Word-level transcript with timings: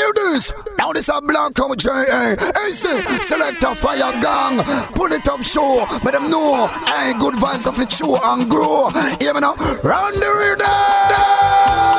hear 0.00 0.12
this? 0.14 0.52
Now 0.78 0.92
this 0.92 1.08
a 1.08 1.20
black 1.20 1.54
come 1.54 1.76
J.A. 1.76 2.36
Hey, 2.36 2.70
see, 2.70 3.00
select 3.22 3.62
a 3.62 3.74
fire 3.74 4.12
gang. 4.20 4.62
Pull 4.94 5.12
it 5.12 5.28
up, 5.28 5.42
show. 5.42 5.86
Let 6.04 6.12
them 6.12 6.30
know. 6.30 6.66
Hey, 6.86 7.12
good 7.18 7.34
vibes 7.34 7.66
of 7.66 7.78
it 7.78 7.92
show 7.92 8.18
and 8.22 8.48
grow. 8.50 8.88
Hear 9.20 9.34
me 9.34 9.40
now? 9.40 9.54
Run 9.82 10.14
the 10.14 10.30
rhythm. 10.40 11.89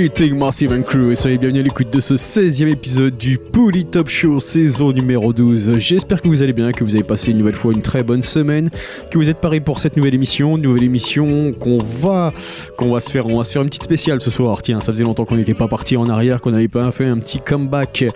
Greeting 0.00 0.34
Massive 0.38 0.72
and 0.72 0.84
Crew 0.84 1.10
et 1.10 1.14
soyez 1.14 1.36
bienvenus 1.36 1.60
à 1.60 1.64
l'écoute 1.64 1.92
de 1.92 2.00
ce 2.00 2.14
16e 2.14 2.68
épisode 2.68 3.18
du 3.18 3.36
Poly 3.36 3.84
Top 3.84 4.08
Show 4.08 4.40
saison 4.40 4.92
numéro 4.92 5.34
12. 5.34 5.76
J'espère 5.76 6.22
que 6.22 6.28
vous 6.28 6.42
allez 6.42 6.54
bien, 6.54 6.72
que 6.72 6.84
vous 6.84 6.94
avez 6.94 7.04
passé 7.04 7.32
une 7.32 7.36
nouvelle 7.36 7.54
fois 7.54 7.74
une 7.74 7.82
très 7.82 8.02
bonne 8.02 8.22
semaine, 8.22 8.70
que 9.10 9.18
vous 9.18 9.28
êtes 9.28 9.42
parés 9.42 9.60
pour 9.60 9.78
cette 9.78 9.98
nouvelle 9.98 10.14
émission, 10.14 10.56
nouvelle 10.56 10.84
émission 10.84 11.52
qu'on 11.52 11.76
va 11.76 12.32
qu'on 12.78 12.90
va 12.90 13.00
se 13.00 13.10
faire 13.10 13.26
on 13.26 13.36
va 13.36 13.44
se 13.44 13.52
faire 13.52 13.60
une 13.60 13.68
petite 13.68 13.82
spéciale 13.82 14.22
ce 14.22 14.30
soir. 14.30 14.62
Tiens, 14.62 14.80
ça 14.80 14.90
faisait 14.90 15.04
longtemps 15.04 15.26
qu'on 15.26 15.36
n'était 15.36 15.52
pas 15.52 15.68
parti 15.68 15.98
en 15.98 16.06
arrière, 16.06 16.40
qu'on 16.40 16.52
n'avait 16.52 16.68
pas 16.68 16.90
fait 16.92 17.04
un 17.04 17.18
petit 17.18 17.38
comeback 17.38 18.06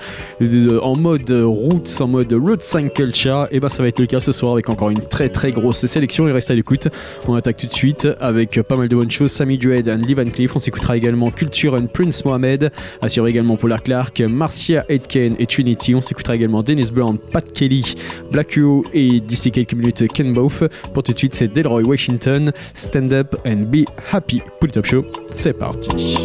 en 0.80 0.96
mode 0.96 1.30
roots, 1.30 2.00
en 2.00 2.08
mode 2.08 2.32
roots 2.32 2.62
5 2.62 2.94
culture 2.94 3.46
et 3.50 3.60
ben 3.60 3.68
ça 3.68 3.82
va 3.82 3.90
être 3.90 4.00
le 4.00 4.06
cas 4.06 4.20
ce 4.20 4.32
soir 4.32 4.52
avec 4.54 4.70
encore 4.70 4.88
une 4.88 5.02
très 5.02 5.28
très 5.28 5.52
grosse 5.52 5.84
sélection 5.84 6.26
et 6.28 6.32
reste 6.32 6.50
à 6.50 6.54
l'écoute. 6.54 6.88
On 7.28 7.34
attaque 7.34 7.58
tout 7.58 7.66
de 7.66 7.72
suite 7.72 8.08
avec 8.20 8.58
pas 8.62 8.76
mal 8.76 8.88
de 8.88 8.96
bonnes 8.96 9.10
choses, 9.10 9.32
Sammy 9.32 9.58
Dread 9.58 9.90
and 9.90 9.98
Lee 10.06 10.14
Van 10.14 10.24
Cleef, 10.24 10.56
on 10.56 10.60
s'écoutera 10.60 10.96
également 10.96 11.30
Culture 11.30 11.73
Prince 11.82 12.24
Mohamed, 12.24 12.70
assuré 13.02 13.30
également 13.30 13.56
Polar 13.56 13.82
Clark, 13.82 14.20
Marcia 14.20 14.84
Aitken 14.88 15.36
et 15.38 15.46
Trinity. 15.46 15.94
On 15.94 16.00
s'écoutera 16.00 16.34
également 16.36 16.62
Dennis 16.62 16.90
Brown, 16.92 17.18
Pat 17.18 17.52
Kelly, 17.52 17.94
Black 18.30 18.52
Huo 18.52 18.84
et 18.92 19.20
d'ici 19.20 19.50
quelques 19.50 19.74
minutes 19.74 20.06
Ken 20.12 20.32
Both. 20.32 20.64
Pour 20.92 21.02
tout 21.02 21.12
de 21.12 21.18
suite, 21.18 21.34
c'est 21.34 21.48
Delroy 21.48 21.82
Washington, 21.82 22.52
Stand 22.74 23.12
Up 23.12 23.36
and 23.46 23.62
Be 23.70 23.84
Happy. 24.12 24.40
Pour 24.60 24.66
le 24.66 24.70
Top 24.70 24.86
Show, 24.86 25.04
c'est 25.32 25.52
parti. 25.52 26.18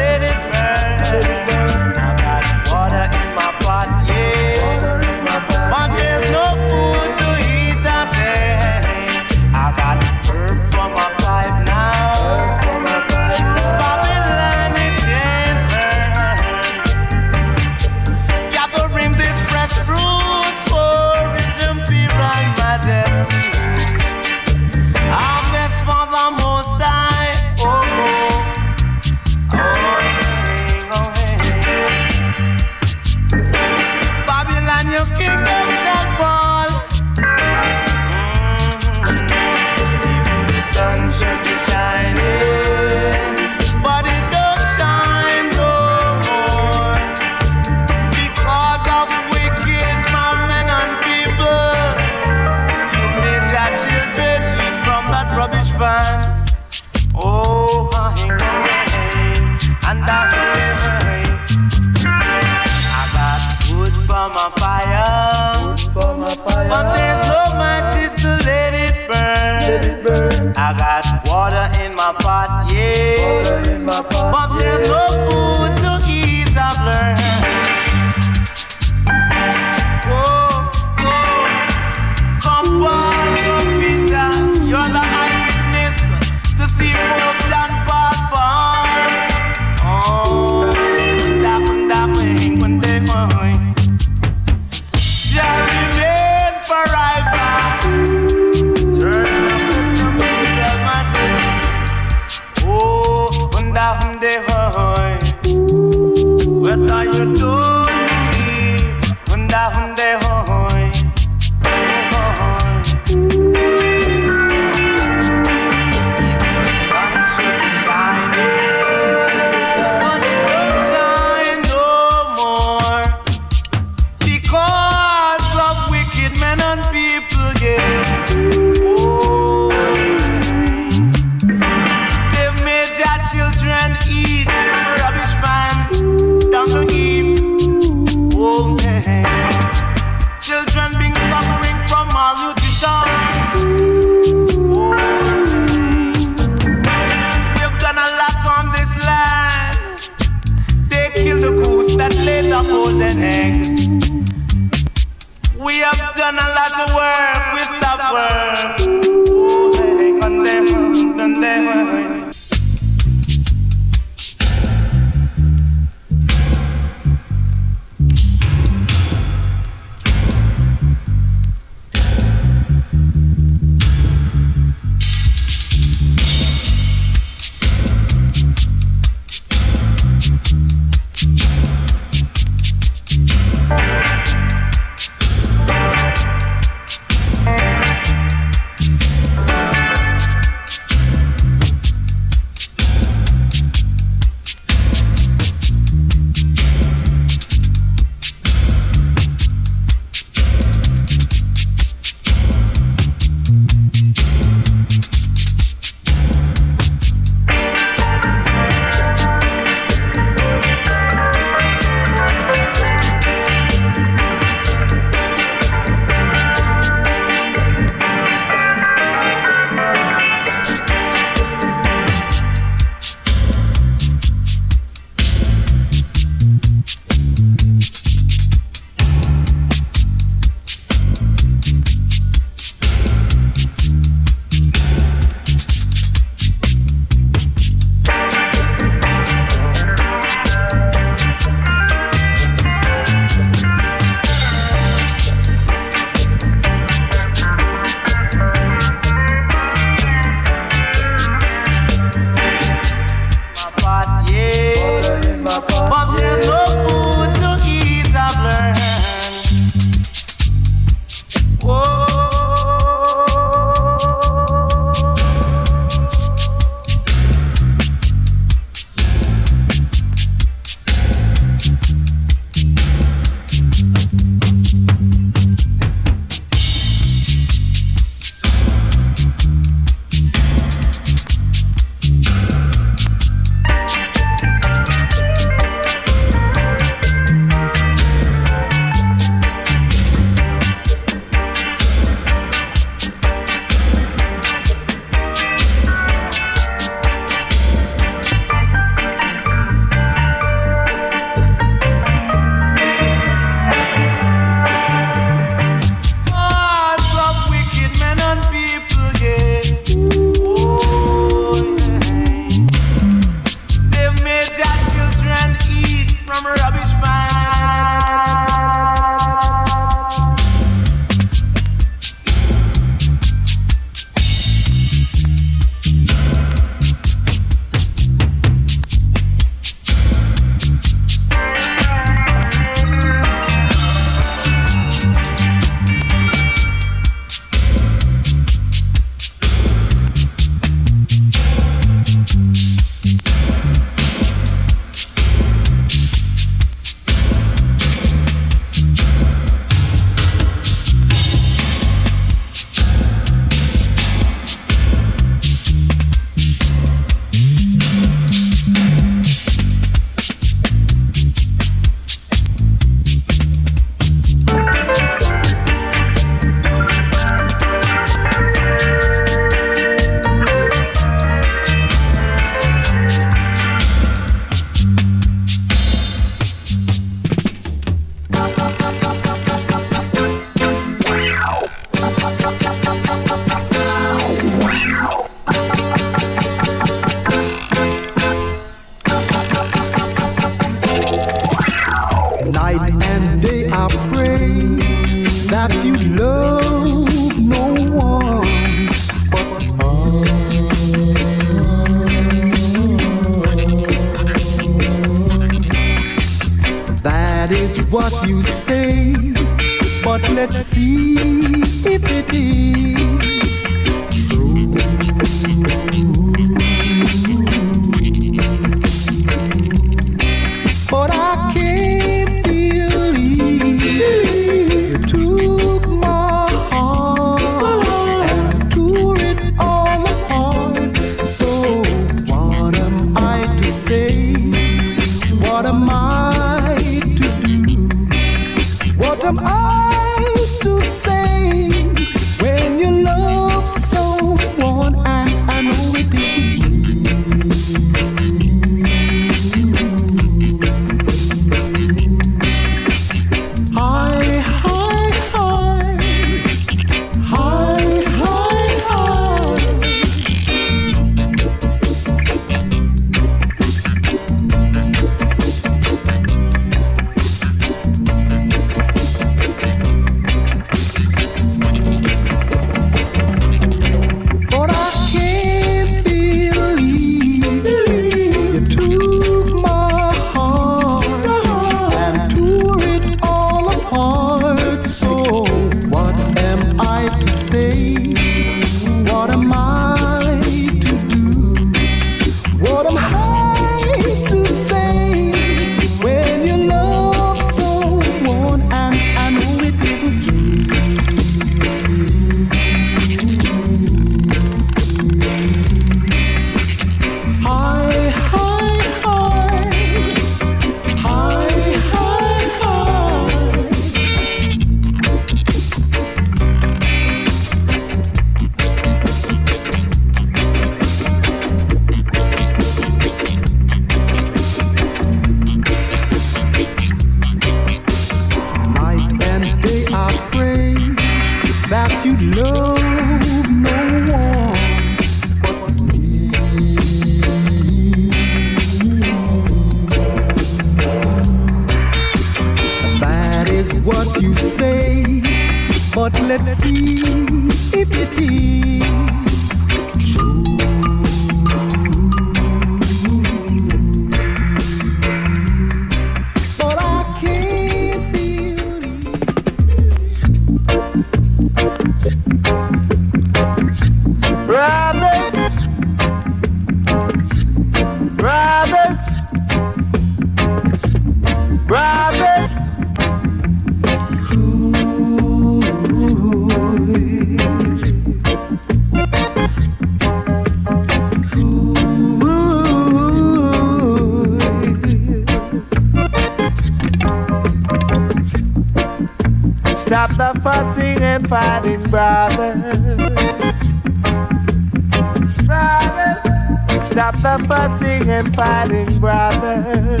the 597.22 597.44
fussing 597.46 598.08
and 598.10 598.34
fighting 598.34 598.98
brothers. 598.98 600.00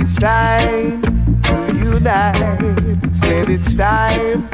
It's 0.00 0.14
time 0.16 1.02
to 1.42 1.76
unite. 1.76 3.00
Said 3.20 3.50
it's 3.50 3.74
time 3.74 4.48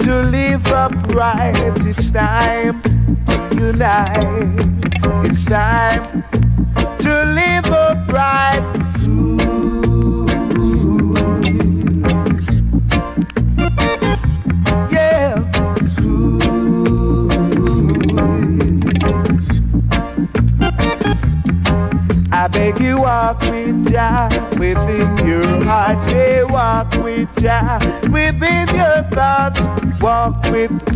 to 0.00 0.22
live 0.24 0.66
upright. 0.66 1.78
It's 1.86 2.10
time 2.10 2.82
to 2.82 3.48
unite. 3.54 4.58
It's 5.24 5.44
time 5.44 6.05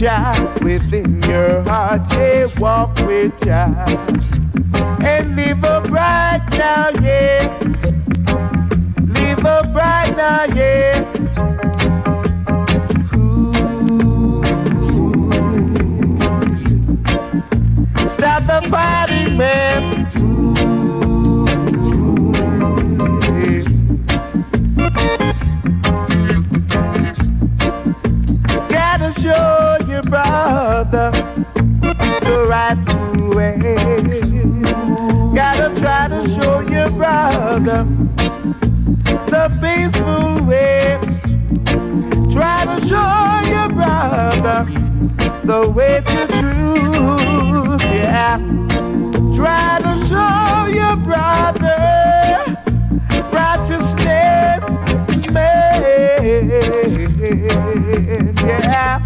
Within 0.00 1.20
your 1.24 1.62
heart, 1.64 2.08
they 2.08 2.46
walk 2.58 2.96
with 3.00 3.34
you. 3.44 4.39
brother 36.96 37.84
the 39.30 39.48
peaceful 39.60 40.44
way. 40.46 40.98
Try 42.32 42.64
to 42.64 42.76
show 42.88 43.48
your 43.48 43.68
brother 43.68 44.64
the 45.44 45.70
way 45.70 46.02
to 46.06 46.26
truth. 46.38 47.82
Yeah. 47.82 48.38
Try 49.36 49.78
to 49.80 49.92
show 50.08 50.66
your 50.66 50.96
brother 51.04 51.76
righteousness 53.32 54.62
made. 55.32 56.50
Yeah. 58.40 59.02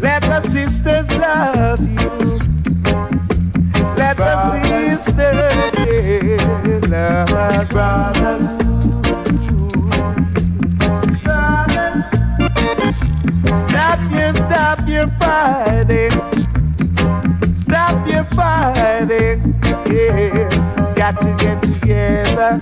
Let 0.00 0.22
the 0.22 0.40
sisters 0.50 1.10
love 1.12 1.80
you. 1.80 2.41
To 21.20 21.36
get 21.38 21.60
together. 21.62 22.61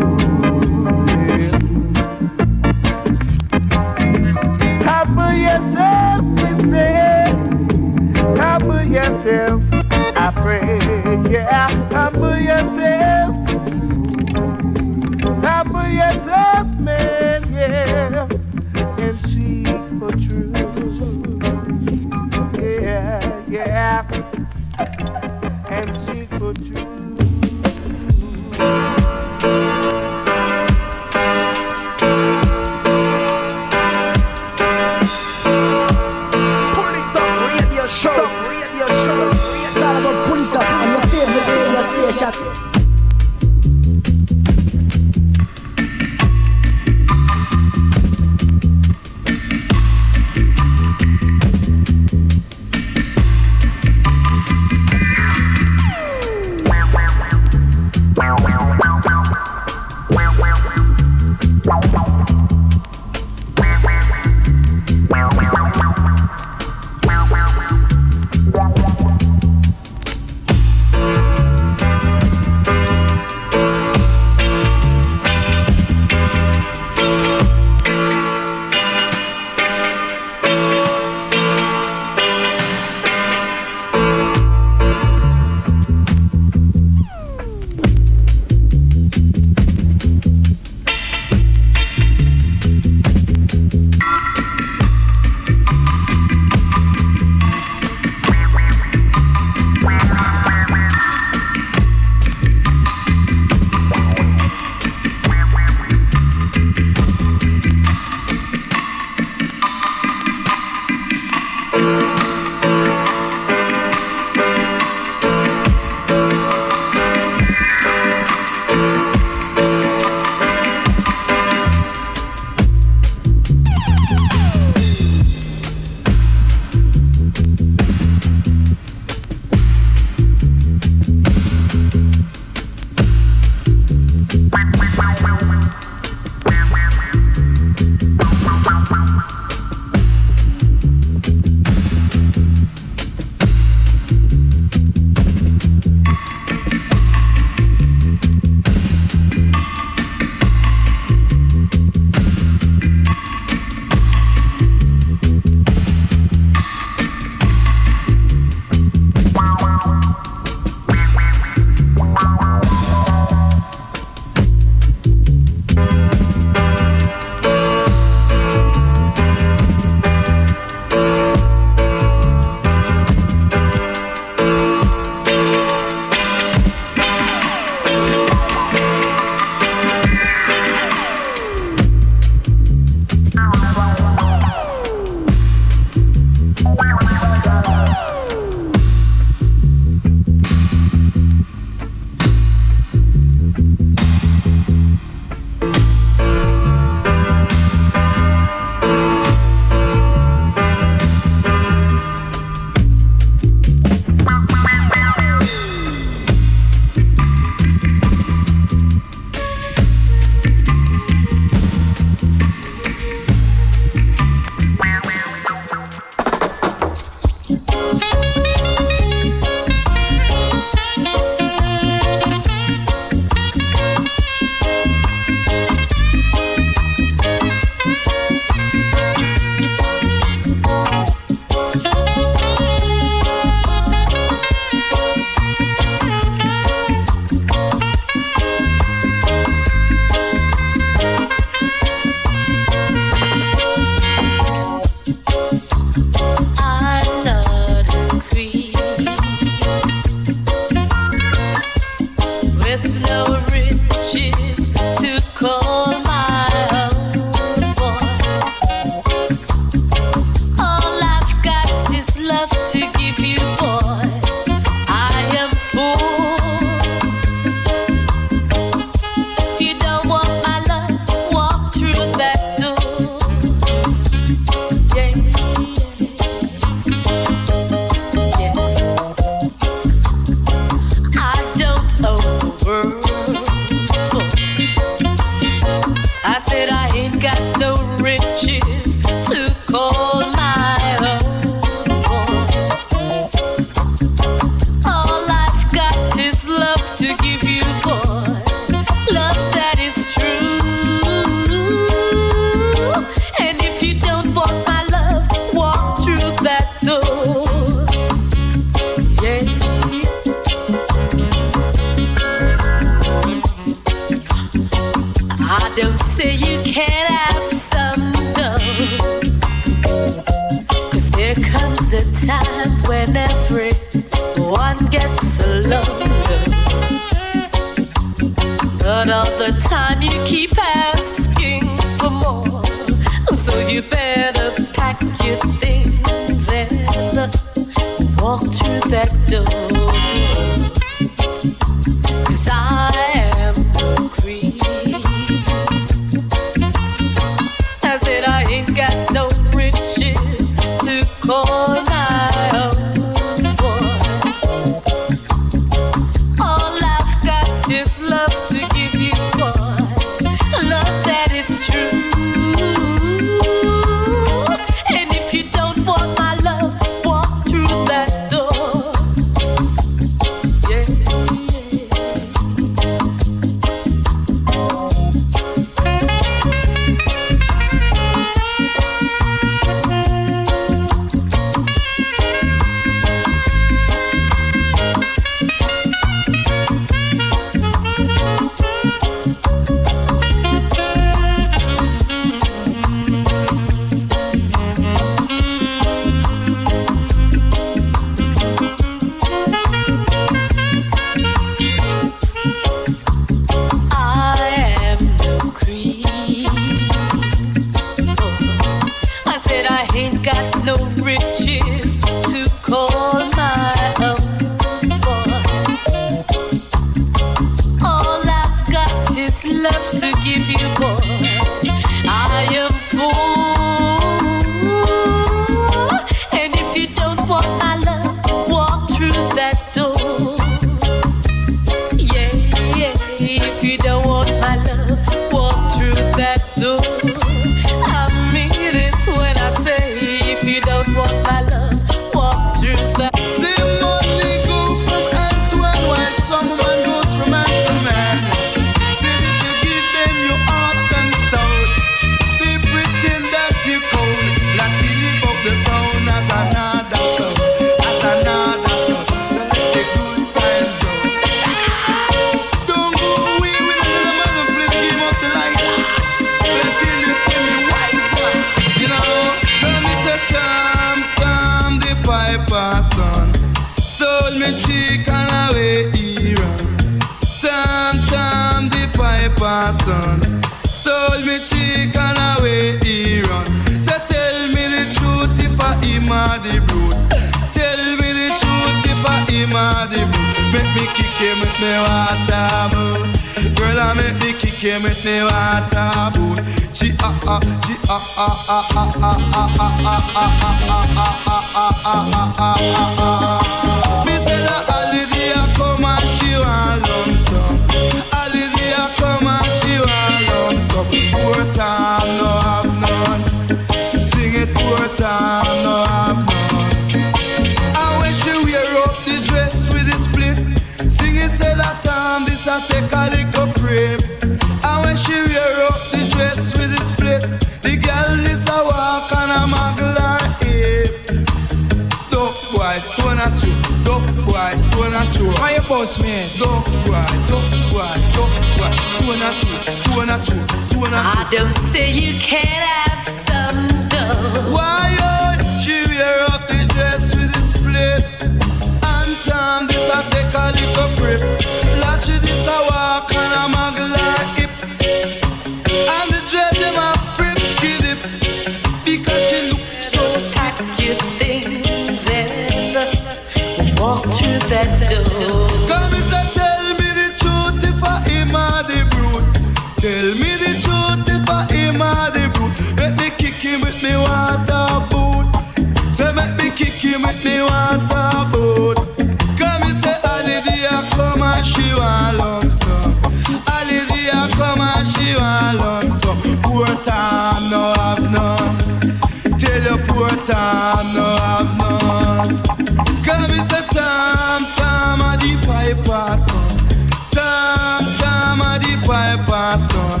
my 599.46 599.56
son. 599.58 600.00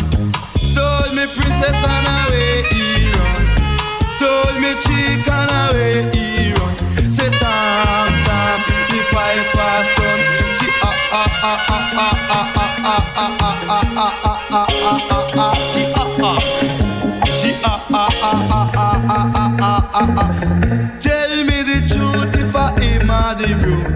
Stole 0.56 1.10
me 1.14 1.24
princess 1.36 1.80
and 1.94 2.08
away 2.18 2.54
he 2.72 2.82
run. 3.14 3.44
Stole 4.14 4.56
me 4.62 4.72
chick 4.84 5.26
and 5.38 5.52
away 5.62 5.96
he 6.14 6.52
run. 6.56 6.74
Say 7.16 7.30
Tom, 7.40 8.10
Tom, 8.26 8.58
the 8.90 9.00
piper 9.14 9.76
son. 9.94 10.18
She 10.56 10.66
ah 10.88 10.96
ah 11.20 11.42
ah 11.50 11.60
ah 11.70 11.84
ah 12.06 12.16
ah 12.38 12.56
ah 12.56 12.74
ah 12.74 13.04
ah 13.06 13.34
ah 13.36 13.76
ah 13.76 13.92
ah 13.96 14.30
ah 14.30 14.66
ah 14.66 15.10
ah 15.16 15.38
ah 15.44 15.54
she 15.72 15.82
ah 16.02 16.24
ah 16.30 16.38
she 17.38 17.50
ah 17.62 17.78
ah 18.02 18.10
ah 18.30 18.40
ah 18.58 18.78
ah 18.84 18.96
ah 19.16 19.44
ah 19.70 19.90
ah 20.00 20.22
ah. 20.22 20.30
Tell 20.98 21.32
me 21.48 21.58
the 21.70 21.78
truth 21.90 22.34
if 22.42 22.56
I 22.56 22.68
am 22.90 23.10
the 23.38 23.50
brute. 23.62 23.95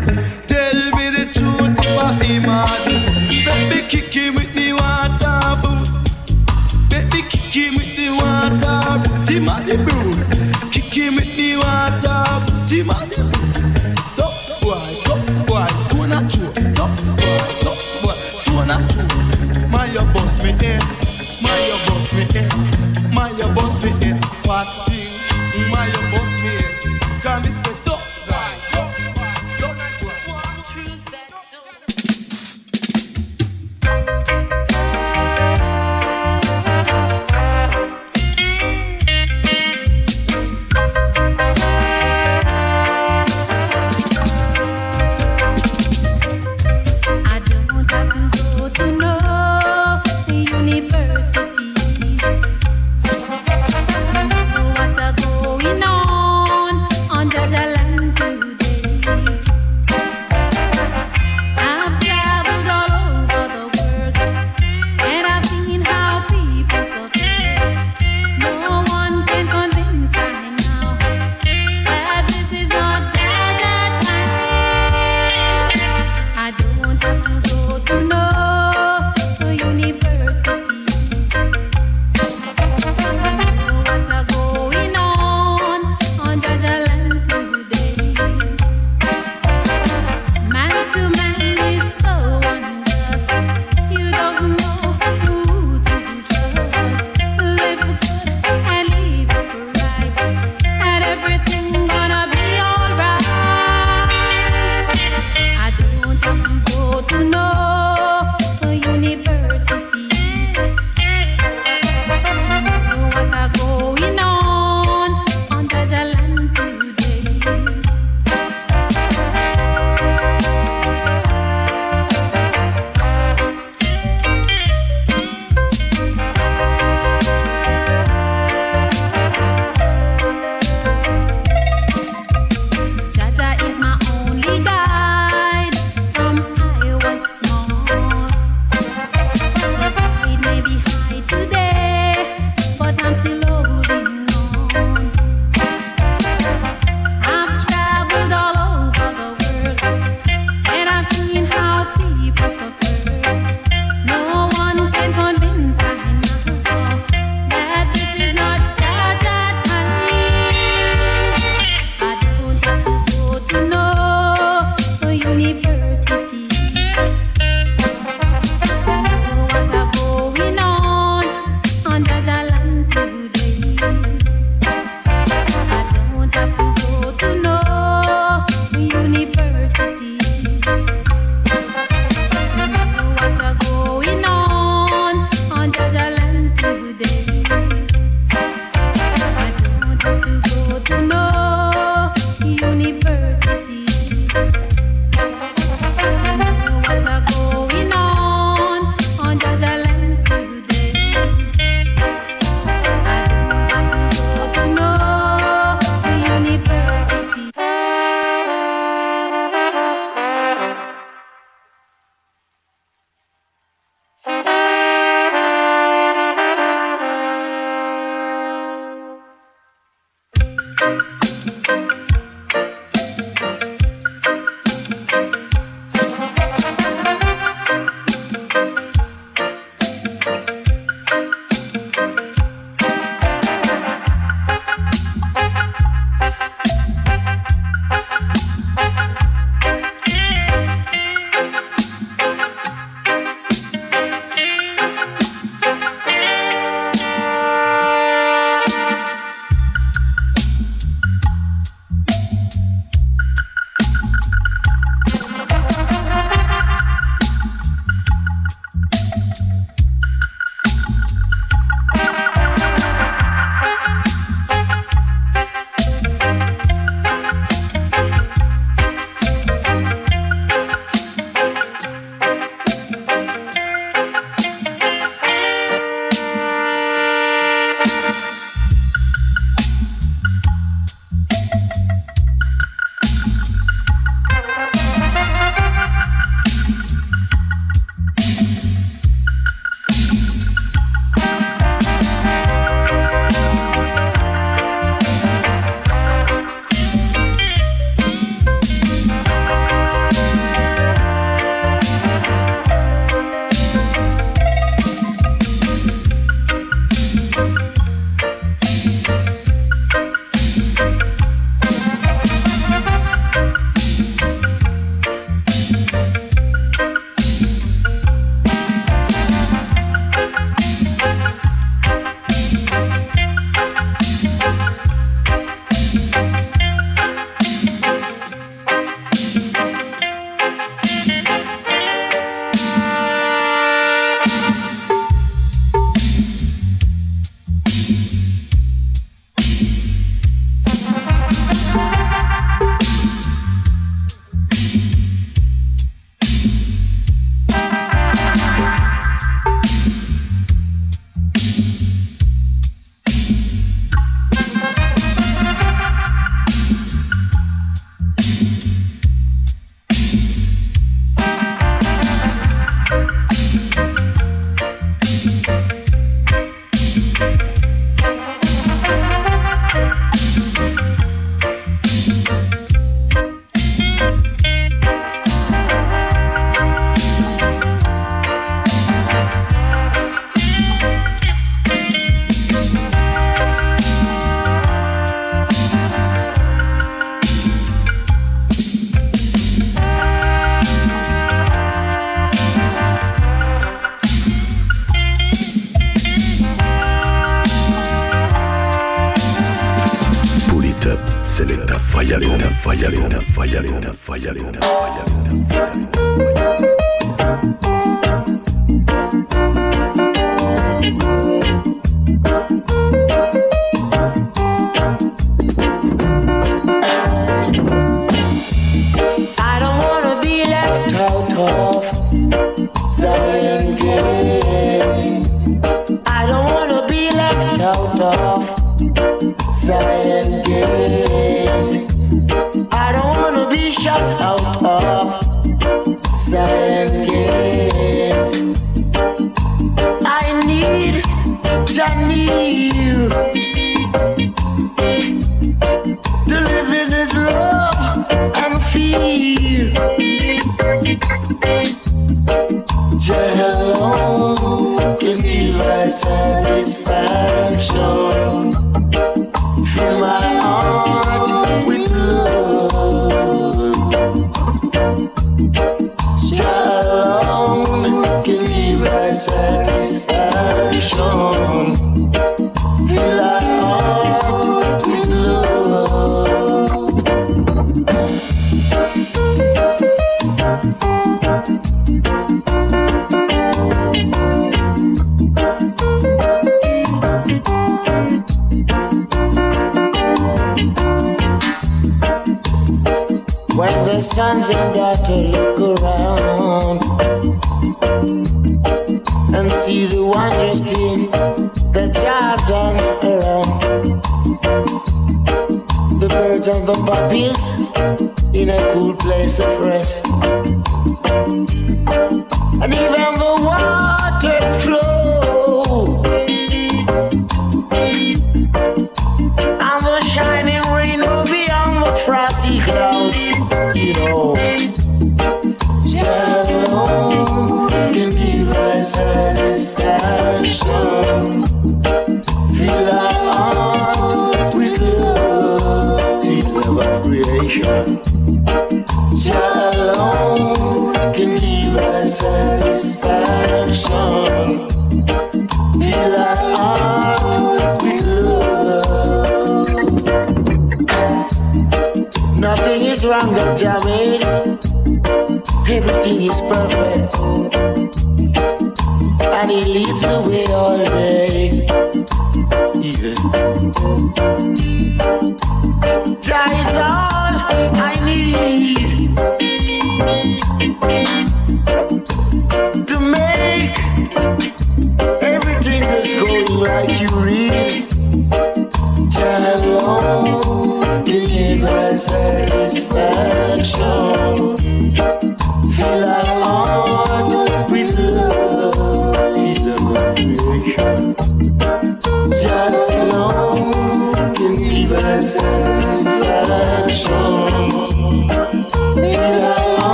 Zion 422.98 423.76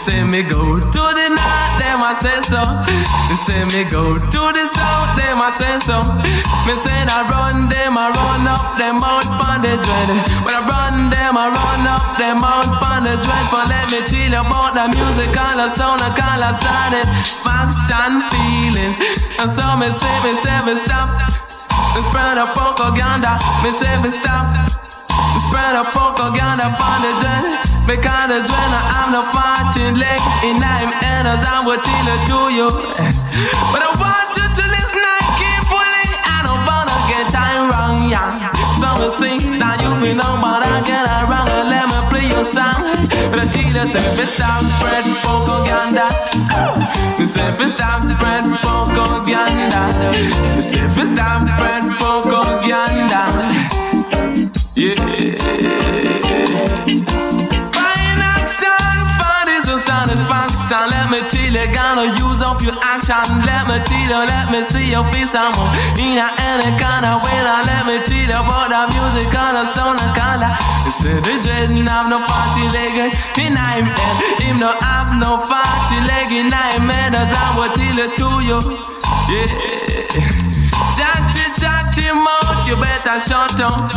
say 0.00 0.24
me 0.24 0.40
go 0.40 0.72
to 0.72 1.04
the 1.12 1.28
north, 1.28 1.72
them 1.76 2.00
I 2.00 2.16
say 2.16 2.40
so. 2.48 2.64
Me 3.28 3.36
say 3.36 3.60
me 3.68 3.84
go 3.84 4.16
to 4.16 4.42
the 4.56 4.64
south, 4.72 5.12
them 5.20 5.36
I 5.36 5.52
say 5.52 5.76
so. 5.84 6.00
Me 6.64 6.72
say 6.80 7.04
I 7.04 7.20
run 7.28 7.68
them, 7.68 8.00
I 8.00 8.08
run 8.08 8.48
up 8.48 8.80
them 8.80 8.96
out 8.96 9.28
pon 9.36 9.60
the 9.60 9.76
dread. 9.76 10.08
When 10.40 10.56
I 10.56 10.64
run 10.64 11.12
them, 11.12 11.36
I 11.36 11.52
run 11.52 11.84
up 11.84 12.16
them 12.16 12.40
out 12.40 12.80
pon 12.80 13.04
the 13.04 13.20
dread. 13.20 13.44
For 13.52 13.60
let 13.68 13.92
me 13.92 14.00
you 14.08 14.32
about 14.32 14.72
the 14.72 14.88
music, 14.88 15.36
all 15.36 15.60
the 15.60 15.68
sound, 15.68 16.00
and 16.00 16.16
all 16.16 16.40
the 16.40 16.52
sound, 16.56 16.96
and 16.96 18.24
feelings. 18.32 18.96
And 19.36 19.52
so 19.52 19.76
me 19.76 19.92
say, 19.92 20.16
me 20.24 20.32
say, 20.40 20.58
me 20.64 20.80
stop. 20.80 21.12
Spread 21.92 22.40
a 22.40 22.48
propaganda, 22.56 23.36
me 23.60 23.68
say, 23.76 24.00
me 24.00 24.08
stop. 24.08 24.48
Spread 25.44 25.76
a 25.76 25.84
propaganda 25.92 26.72
upon 26.72 27.04
the 27.04 27.12
dread 27.20 27.69
Because 27.90 28.30
the 28.30 28.38
dread 28.46 28.70
I'm 28.70 29.10
the 29.10 29.18
fighting 29.34 29.98
leg 29.98 30.22
and 30.46 30.62
I'm 30.62 30.94
and 31.10 31.26
as 31.26 31.42
I 31.42 31.58
will 31.66 31.74
tell 31.82 32.06
it 32.06 32.22
to 32.30 32.38
you. 32.54 32.70
But 33.74 33.82
I 33.82 33.90
want 33.98 34.30
you 34.38 34.46
to 34.46 34.64
listen 34.70 35.02
carefully 35.34 36.06
I 36.22 36.38
don't 36.46 36.62
wanna 36.70 36.94
get 37.10 37.34
time 37.34 37.66
wrong, 37.66 38.06
yeah. 38.06 38.30
So 38.78 38.94
we 38.94 39.10
sing, 39.18 39.58
now 39.58 39.74
you 39.82 39.90
be 39.98 40.14
know 40.14 40.38
but 40.38 40.62
I 40.70 40.86
get 40.86 41.02
wrong 41.26 41.50
And 41.50 41.66
let 41.66 41.90
me 41.90 41.98
play 42.14 42.30
your 42.30 42.46
song. 42.46 42.78
But 43.26 43.42
I 43.42 43.50
tell 43.50 43.66
you, 43.66 43.90
say, 43.90 43.98
if 43.98 44.22
it's 44.22 44.38
stop 44.38 44.62
spread 44.78 45.10
propaganda 45.26 46.06
say, 47.26 47.42
if 47.50 47.58
it's 47.58 47.74
stop 47.74 48.06
spread 48.06 48.46
propaganda 48.62 49.82
say, 50.62 50.78
if 50.78 50.94
it's 50.94 51.10
stop 51.10 51.42
spread 51.42 51.82
propaganda 51.98 53.26
yeah. 54.78 55.59
Action. 63.10 63.42
Let 63.42 63.66
me 63.66 63.78
you, 64.06 64.22
let 64.22 64.46
me 64.50 64.64
see 64.64 64.90
your 64.90 65.04
face 65.10 65.34
more. 65.34 65.70
In 65.98 66.18
a 66.18 66.30
any 66.46 66.70
kind 66.78 67.04
of 67.04 67.22
way, 67.26 67.38
now 67.42 67.66
let 67.66 67.82
me 67.86 67.98
you 68.06 68.30
about 68.30 68.70
the 68.70 68.80
music 68.94 69.30
the 69.34 69.66
sound 69.74 69.98
and 69.98 70.14
color. 70.14 70.54
Say 70.94 71.18
the 71.18 71.34
dreading 71.42 71.86
have 71.86 72.08
no 72.08 72.18
party 72.26 72.66
leg 72.70 72.94
in 73.38 73.56
I'm. 73.56 73.86
Him 74.38 74.58
no 74.58 74.74
have 74.80 75.14
no 75.18 75.38
party 75.42 75.98
leg 76.06 76.30
in 76.32 76.50
I'm. 76.52 76.90
As 76.90 77.30
I 77.30 77.54
will 77.58 77.72
tell 77.74 77.98
it 77.98 78.14
to 78.18 78.30
you. 78.46 78.58
Yeah. 79.30 80.50
Chatty, 80.96 81.44
chatty 81.58 82.10
mouth, 82.12 82.66
you 82.66 82.76
better 82.76 83.18
shut 83.20 83.60
up. 83.60 83.90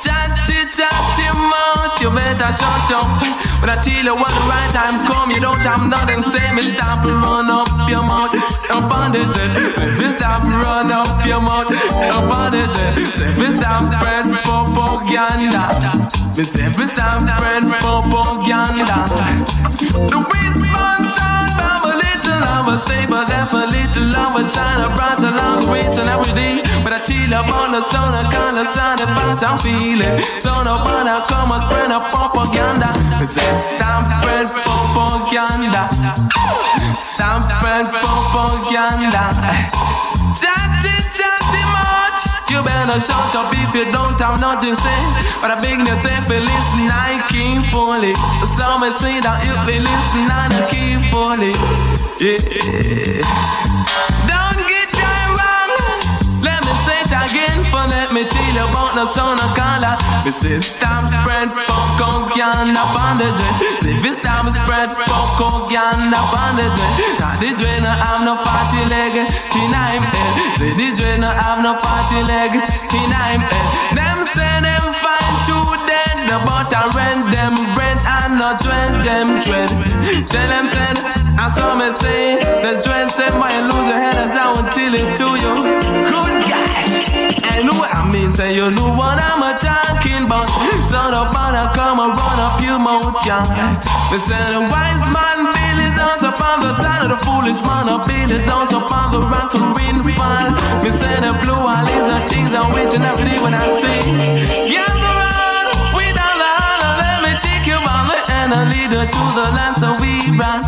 Chatty, 0.00 0.64
chatty 0.68 1.26
mouth, 1.36 2.00
you 2.00 2.10
better 2.10 2.52
shut 2.52 2.90
up. 2.92 3.49
When 3.60 3.68
I 3.68 3.76
tell 3.76 4.04
you 4.04 4.16
what 4.16 4.32
the 4.32 4.40
right 4.48 4.72
time 4.72 5.04
come, 5.04 5.30
you 5.30 5.40
don't 5.40 5.60
have 5.60 5.84
nothing 5.84 6.24
say 6.32 6.48
me 6.56 6.62
stop 6.62 7.04
run 7.04 7.50
up 7.52 7.68
your 7.92 8.02
mouth 8.02 8.32
up 8.72 8.88
on 8.88 9.12
the 9.12 9.20
jet. 9.36 9.76
Say 9.76 9.92
me 10.00 10.08
stop 10.16 10.42
run 10.48 10.90
up 10.90 11.26
your 11.28 11.40
mouth 11.44 11.68
up 11.68 12.32
on 12.32 12.52
the 12.52 12.64
jet. 12.72 13.14
Say 13.14 13.36
me 13.36 13.52
stop 13.52 13.84
spread 13.84 14.24
propaganda. 14.40 15.68
Me 16.36 16.44
say 16.48 16.72
me 16.72 16.86
stop 16.88 17.20
spread 17.20 17.68
propaganda. 17.84 19.04
The 20.08 20.18
response 20.24 21.20
from 21.60 21.80
a 21.84 21.94
little 22.00 22.42
of 22.56 22.64
a 22.72 22.76
stable, 22.80 23.28
a 23.28 23.69
little 23.90 24.10
love 24.12 24.38
a 24.38 24.46
shine 24.46 24.80
a 24.80 24.94
bright 24.94 25.18
along 25.18 25.66
the 25.66 25.72
reach 25.72 25.98
and 25.98 26.06
every 26.06 26.32
day. 26.34 26.62
But 26.82 26.92
I 26.92 27.02
tell 27.02 27.26
about 27.26 27.72
the 27.74 27.82
sound, 27.90 28.14
I 28.14 28.30
kind 28.30 28.58
of 28.58 28.68
sound 28.68 29.00
if 29.00 29.10
I 29.10 29.34
shall 29.34 29.58
feel 29.58 30.00
it. 30.00 30.22
So 30.38 30.62
nobody 30.62 31.10
come 31.26 31.50
and 31.50 31.62
spread 31.66 31.90
a 31.90 32.00
propaganda. 32.10 32.94
Me 33.18 33.26
say 33.26 33.50
stop 33.58 34.06
spread 34.22 34.46
propaganda. 34.62 35.90
Spread 36.98 37.86
propaganda. 37.90 39.22
Chatty, 40.38 40.94
chatty 41.10 41.62
much. 41.74 42.09
You 42.50 42.64
better 42.64 42.98
shut 42.98 43.30
up 43.36 43.52
if 43.54 43.74
you 43.76 43.84
don't 43.88 44.18
have 44.18 44.40
nothing 44.40 44.74
to 44.74 44.82
say. 44.82 45.00
But 45.40 45.54
I 45.54 45.58
beg 45.62 45.78
you 45.78 45.96
say 46.02 46.18
you 46.18 46.42
listen, 46.42 46.90
I 46.90 47.22
keep 47.30 47.70
fully. 47.70 48.10
Some 48.58 48.82
may 48.82 48.90
say 48.90 49.22
that 49.22 49.46
if 49.46 49.70
you 49.70 49.78
listen, 49.78 50.26
I 50.26 50.50
keep 50.66 50.98
fully. 51.14 51.54
Yeah. 52.18 53.22
Don't 54.26 54.66
get 54.66 54.90
that 54.98 55.30
wrong. 55.38 56.42
Let 56.42 56.66
me 56.66 56.74
say 56.82 57.06
it 57.06 57.14
again 57.14 57.70
for 57.70 57.86
let 57.86 58.12
me 58.12 58.26
tell 58.26 58.52
you 58.52 58.66
about 58.66 58.96
the 58.96 59.06
sound 59.12 59.38
of. 59.38 59.59
Say 60.20 60.60
stop 60.60 61.06
spread 61.06 61.48
the 63.20 63.28
jet. 63.36 63.80
Say 63.80 63.92
if 63.96 64.04
you 64.04 64.14
stop 64.14 64.46
spread 64.48 64.92
upon 64.92 66.56
the 66.56 66.68
jet. 66.76 67.20
Now 67.20 67.40
the 67.40 67.50
dread 67.56 67.82
no 67.82 67.90
have 67.90 68.24
no 68.24 68.36
party 68.40 68.80
leg 68.88 69.16
in 69.16 69.72
I'm 69.74 70.04
head. 70.08 70.56
Say 70.56 70.72
the 70.72 70.92
dread 70.94 71.20
no 71.20 71.28
have 71.28 71.62
no 71.62 71.74
party 71.76 72.22
leg 72.24 72.52
in 72.54 73.10
I'm 73.12 73.40
head. 73.44 73.66
Them 73.96 74.18
say 74.32 74.60
them 74.64 74.84
find 75.00 75.34
two 75.48 75.66
dead, 75.88 76.30
but 76.44 76.72
I 76.72 76.84
rent 76.96 77.32
them 77.34 77.54
rent 77.76 78.00
and 78.06 78.38
not 78.38 78.64
rent 78.64 79.04
them 79.04 79.40
dread. 79.40 79.70
Tell 80.26 80.48
them 80.48 80.68
said, 80.68 80.96
I 81.36 81.48
saw 81.48 81.74
me 81.74 81.92
say, 81.92 82.36
the 82.60 82.80
dread 82.84 83.10
say 83.10 83.28
why 83.38 83.56
you 83.56 83.64
lose 83.68 83.88
your 83.88 84.00
head 84.00 84.16
as 84.16 84.36
I 84.36 84.46
will 84.52 84.68
tell 84.72 84.94
it 84.94 85.16
to 85.20 85.28
you. 85.42 85.54
Good 86.08 86.48
guys, 86.48 86.89
I 87.50 87.62
know 87.62 87.76
what 87.78 87.92
I 87.94 88.06
mean, 88.10 88.30
say 88.32 88.54
you 88.54 88.70
know 88.70 88.94
what 88.94 89.18
I'm 89.18 89.42
a 89.42 89.52
talking 89.58 90.24
about. 90.26 90.46
Son 90.86 91.12
of 91.12 91.32
man, 91.34 91.54
come 91.74 91.98
and 92.00 92.14
run 92.16 92.38
up 92.38 92.62
your 92.62 92.78
mouth, 92.78 93.14
yeah. 93.26 93.42
They 94.10 94.18
say 94.18 94.40
the 94.54 94.60
wise 94.70 95.06
man 95.10 95.50
Bill 95.50 95.78
is 95.90 95.98
also 95.98 96.28
upon 96.30 96.60
the 96.62 96.72
side 96.78 97.02
of 97.04 97.10
the 97.10 97.18
foolish 97.24 97.60
man, 97.66 97.88
a 97.90 97.98
Bill 98.06 98.30
is 98.38 98.48
also 98.48 98.80
upon 98.86 99.12
the 99.12 99.20
rock 99.26 99.50
to 99.52 99.60
win 99.76 99.98
fall. 100.16 100.50
Me 100.82 100.90
say 100.90 101.18
the 101.20 101.32
blue 101.42 101.66
is 101.90 102.04
the 102.06 102.18
things 102.30 102.54
I'm 102.54 102.72
waiting 102.72 103.02
every 103.02 103.24
day 103.28 103.38
when 103.42 103.54
I 103.54 103.66
sing. 103.80 104.70
Gather 104.70 105.09
and 108.40 108.52
a 108.52 108.64
leader 108.72 109.04
to 109.04 109.22
the 109.36 109.46
land 109.52 109.76
so 109.76 109.92
we 110.00 110.24
run. 110.40 110.64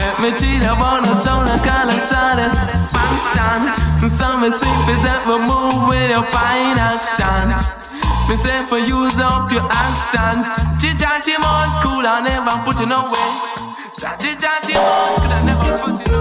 Let 0.00 0.16
me 0.22 0.30
tell 0.38 0.48
you 0.48 0.60
the 0.60 1.16
sound 1.20 1.50
of 1.50 1.60
color 1.60 2.00
sudden 2.00 2.50
function. 2.88 4.08
Some 4.08 4.44
is 4.44 4.58
sweet 4.58 4.80
for 4.86 4.96
that 5.04 5.22
we 5.28 5.36
move 5.44 5.88
with 5.88 6.10
your 6.10 6.24
fine 6.32 6.78
action. 6.80 7.52
Me 8.28 8.36
say 8.36 8.64
for 8.64 8.78
use 8.78 9.18
up 9.20 9.52
your 9.52 9.66
accent. 9.70 10.46
Chatty 11.02 11.32
more 11.42 11.68
cool, 11.82 12.06
I 12.06 12.20
never 12.22 12.62
put 12.64 12.80
it 12.80 12.90
away. 12.90 13.28
Chatty 13.98 14.74
more 14.74 15.16
cool, 15.18 15.32
I 15.32 15.42
never 15.44 15.78
put 15.78 16.00
it 16.00 16.08
away. 16.08 16.11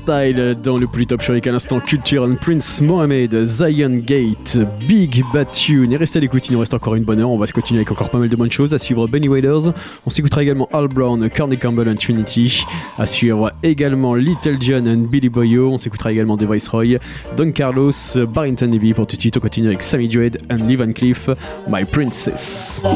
Style 0.00 0.56
dans 0.62 0.78
le 0.78 0.86
plus 0.86 1.06
top 1.06 1.20
show 1.20 1.32
avec 1.32 1.46
à 1.46 1.52
l'instant 1.52 1.78
Culture 1.78 2.22
and 2.22 2.36
Prince 2.40 2.80
Mohamed, 2.80 3.44
Zion 3.44 3.90
Gate, 3.90 4.56
Big 4.88 5.22
Bad 5.34 5.50
Tune. 5.50 5.92
Et 5.92 5.96
restez 5.96 6.18
à 6.18 6.20
l'écoute, 6.20 6.48
il 6.48 6.52
nous 6.52 6.58
reste 6.58 6.72
encore 6.72 6.94
une 6.94 7.04
bonne 7.04 7.20
heure. 7.20 7.30
On 7.30 7.36
va 7.36 7.44
se 7.44 7.52
continuer 7.52 7.80
avec 7.80 7.90
encore 7.92 8.08
pas 8.08 8.18
mal 8.18 8.30
de 8.30 8.36
bonnes 8.36 8.50
choses. 8.50 8.72
À 8.72 8.78
suivre 8.78 9.06
Benny 9.08 9.28
Waders. 9.28 9.74
On 10.06 10.10
s'écoutera 10.10 10.42
également 10.42 10.68
Al 10.72 10.88
Brown, 10.88 11.28
Corny 11.28 11.58
Campbell 11.58 11.88
and 11.88 11.96
Trinity. 11.96 12.64
À 12.98 13.04
suivre 13.04 13.52
également 13.62 14.14
Little 14.14 14.56
John 14.58 14.88
and 14.88 15.08
Billy 15.10 15.28
Boyo. 15.28 15.72
On 15.72 15.78
s'écoutera 15.78 16.12
également 16.12 16.38
The 16.38 16.50
Viceroy, 16.50 16.98
Don 17.36 17.52
Carlos, 17.52 17.92
Barrington 18.32 18.70
Levy. 18.72 18.94
Pour 18.94 19.06
tout 19.06 19.16
de 19.16 19.20
suite, 19.20 19.36
on 19.36 19.40
continue 19.40 19.68
avec 19.68 19.82
Sammy 19.82 20.08
Dread 20.08 20.40
and 20.50 20.66
Lee 20.66 20.76
Van 20.76 20.92
Cleef, 20.92 21.28
My 21.68 21.84
Princess. 21.84 22.86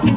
My 0.00 0.14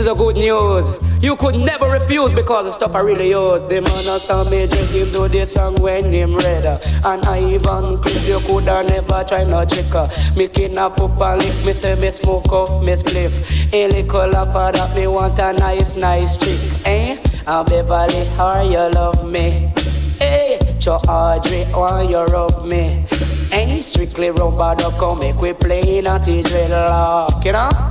is 0.00 0.06
a 0.06 0.14
good 0.14 0.36
news. 0.36 0.90
You 1.22 1.36
could 1.36 1.56
never 1.56 1.90
refuse 1.90 2.32
because 2.32 2.64
the 2.64 2.70
stuff 2.70 2.94
I 2.94 3.00
really 3.00 3.28
use. 3.28 3.62
Them 3.64 3.84
on 3.84 4.06
a 4.06 4.18
song 4.18 4.48
major, 4.48 4.82
him 4.86 5.12
do 5.12 5.28
this 5.28 5.52
song 5.52 5.74
when 5.76 6.12
him 6.12 6.36
read. 6.36 6.64
And 7.04 7.24
I 7.26 7.40
even 7.40 7.98
clip 7.98 8.22
you 8.26 8.40
coulda 8.40 8.82
never 8.82 9.24
try 9.24 9.44
no 9.44 9.64
trick. 9.66 9.92
Me 10.36 10.48
kidnap 10.48 10.98
up 10.98 11.20
and 11.20 11.42
lick 11.42 11.64
me 11.64 11.74
say 11.74 11.94
me 11.96 12.10
smoke 12.10 12.50
up 12.52 12.82
me 12.82 12.92
spliff. 12.92 13.32
A 13.74 13.88
little 13.88 14.36
of 14.36 14.54
that 14.54 14.96
me 14.96 15.06
want 15.06 15.38
a 15.38 15.52
nice, 15.52 15.96
nice 15.96 16.36
trick. 16.38 16.60
Eh? 16.86 17.18
And 17.46 17.68
Beverly, 17.68 18.24
how 18.36 18.62
you 18.62 18.90
love 18.90 19.28
me? 19.30 19.70
Hey, 20.18 20.58
Cho 20.80 20.96
Audrey, 21.08 21.64
why 21.64 22.02
you 22.02 22.24
rub 22.24 22.64
me? 22.64 23.04
Ain't 23.52 23.84
strictly 23.84 24.30
rubber 24.30 24.74
duck, 24.76 24.98
come 24.98 25.18
make 25.18 25.40
we 25.40 25.52
play 25.52 26.00
naughty 26.00 26.42
dreadlock, 26.42 27.44
you 27.44 27.52
know? 27.52 27.89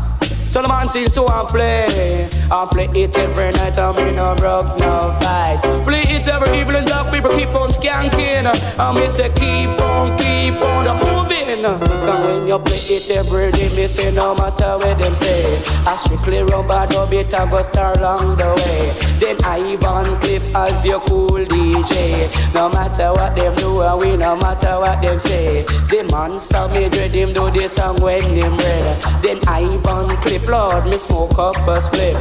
So 0.50 0.64
the 0.64 0.68
man 0.68 0.90
sing 0.90 1.08
so 1.08 1.28
I 1.28 1.46
play. 1.48 2.28
I 2.50 2.68
play 2.72 2.90
it 2.96 3.16
every 3.16 3.52
night, 3.52 3.78
I 3.78 3.96
mean 3.96 4.16
no 4.16 4.34
broke, 4.34 4.80
no 4.80 5.16
fight. 5.22 5.62
Play 5.86 6.02
it 6.02 6.28
every 6.28 6.58
evening, 6.58 6.86
dog 6.86 7.14
people 7.14 7.30
keep 7.38 7.54
on 7.54 7.70
skanking. 7.70 8.48
I 8.80 8.92
me 8.92 9.10
say 9.12 9.30
keep 9.30 9.80
on, 9.80 10.18
keep 10.18 10.56
on 10.56 10.86
the 10.86 11.19
moving. 11.56 11.80
Cause 11.80 12.26
when 12.26 12.48
you 12.48 12.60
play 12.60 12.78
it 12.78 13.10
every 13.12 13.52
day, 13.52 13.76
me 13.76 13.88
say 13.88 14.12
no 14.12 14.36
matter 14.36 14.78
what 14.78 15.00
them 15.00 15.16
say. 15.16 15.62
I 15.86 15.96
strictly 15.98 16.44
rubber, 16.44 16.88
no 16.92 17.06
beat, 17.06 17.34
I 17.34 17.50
go 17.50 17.62
star 17.62 17.98
along 17.98 18.38
the 18.38 18.50
way. 18.62 19.20
Then 19.20 19.38
I 19.44 19.60
even 19.60 20.20
clip 20.20 20.44
as 20.56 20.86
your 20.86 21.00
cool 21.02 21.46
DJ. 21.46 22.54
No 22.54 22.70
matter 22.70 23.12
what 23.12 23.36
them 23.36 23.56
do, 23.56 23.82
and 23.82 24.02
we 24.02 24.18
no 24.18 24.36
matter 24.38 24.80
what 24.80 25.02
them 25.02 25.20
say. 25.20 25.64
The 25.64 26.08
man 26.12 26.40
saw 26.40 26.68
me 26.68 26.90
dread 26.90 27.12
him 27.12 27.34
do 27.34 27.50
this 27.52 27.74
song 27.74 28.02
when 28.02 28.22
him 28.22 28.58
read. 28.58 29.04
Then 29.22 29.40
I 29.48 29.64
even 29.64 30.18
clip, 30.22 30.48
Lord, 30.48 30.86
me 30.86 30.98
smoke 30.98 31.38
up 31.38 31.56
a 31.68 31.82
split. 31.82 32.18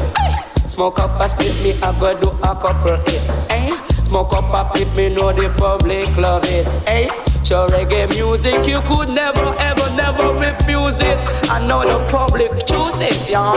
Smoke 0.69 0.99
up 0.99 1.21
a 1.21 1.29
split, 1.29 1.55
me 1.63 1.75
I 1.83 1.99
go 1.99 2.19
do 2.21 2.31
a 2.43 2.55
couple 2.55 2.97
hit. 3.07 3.23
Eh? 3.51 3.77
Smoke 4.05 4.33
up 4.33 4.55
a 4.55 4.69
split, 4.69 4.95
me 4.95 5.15
know 5.15 5.33
the 5.33 5.49
public 5.59 6.17
love 6.17 6.45
it. 6.45 6.67
Eh? 6.87 7.28
Show 7.45 7.67
reggae 7.69 8.09
music, 8.11 8.67
you 8.67 8.81
could 8.83 9.09
never, 9.09 9.55
ever, 9.59 9.97
never 9.97 10.35
refuse 10.35 10.99
it. 10.99 11.19
I 11.51 11.65
know 11.67 11.83
the 11.83 12.07
public 12.11 12.51
choose 12.67 13.01
it, 13.01 13.29
y'all. 13.29 13.57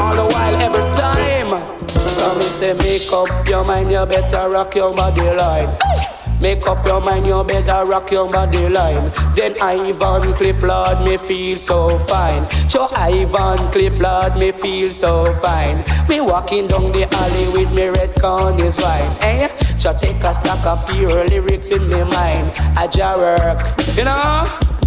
All 0.00 0.14
the 0.14 0.26
while, 0.32 0.54
every 0.56 0.82
time. 0.94 1.88
So 1.88 2.34
me 2.34 2.42
say, 2.42 2.74
make 2.74 3.10
up 3.12 3.48
your 3.48 3.64
mind, 3.64 3.90
you 3.90 4.04
better 4.06 4.48
rock 4.50 4.74
your 4.74 4.94
body 4.94 5.22
line. 5.22 6.19
Make 6.40 6.66
up 6.66 6.86
your 6.86 7.02
mind, 7.02 7.26
you 7.26 7.44
better 7.44 7.84
rock 7.84 8.10
your 8.10 8.28
body 8.30 8.66
line. 8.68 9.12
Then 9.36 9.54
Ivan 9.60 10.32
Cliff, 10.32 10.62
Lord, 10.62 11.02
me 11.02 11.18
feel 11.18 11.58
so 11.58 11.98
fine. 12.06 12.48
So 12.70 12.88
Ivan 12.92 13.70
Cliff, 13.70 13.92
Lord, 14.00 14.36
me 14.36 14.52
feel 14.52 14.90
so 14.90 15.26
fine. 15.42 15.84
Me 16.08 16.20
walking 16.20 16.66
down 16.66 16.92
the 16.92 17.06
alley 17.14 17.48
with 17.48 17.70
me 17.76 17.88
red 17.88 18.18
corn 18.18 18.58
is 18.60 18.78
wine. 18.78 19.16
Eh? 19.20 19.48
So 19.78 19.92
take 19.92 20.22
a 20.24 20.34
stack 20.34 20.64
of 20.64 20.86
pure 20.88 21.26
lyrics 21.26 21.68
in 21.70 21.86
me 21.88 22.04
mind. 22.04 22.52
I 22.74 22.88
ja 22.94 23.16
work, 23.16 23.60
you 23.94 24.04
know? 24.04 24.79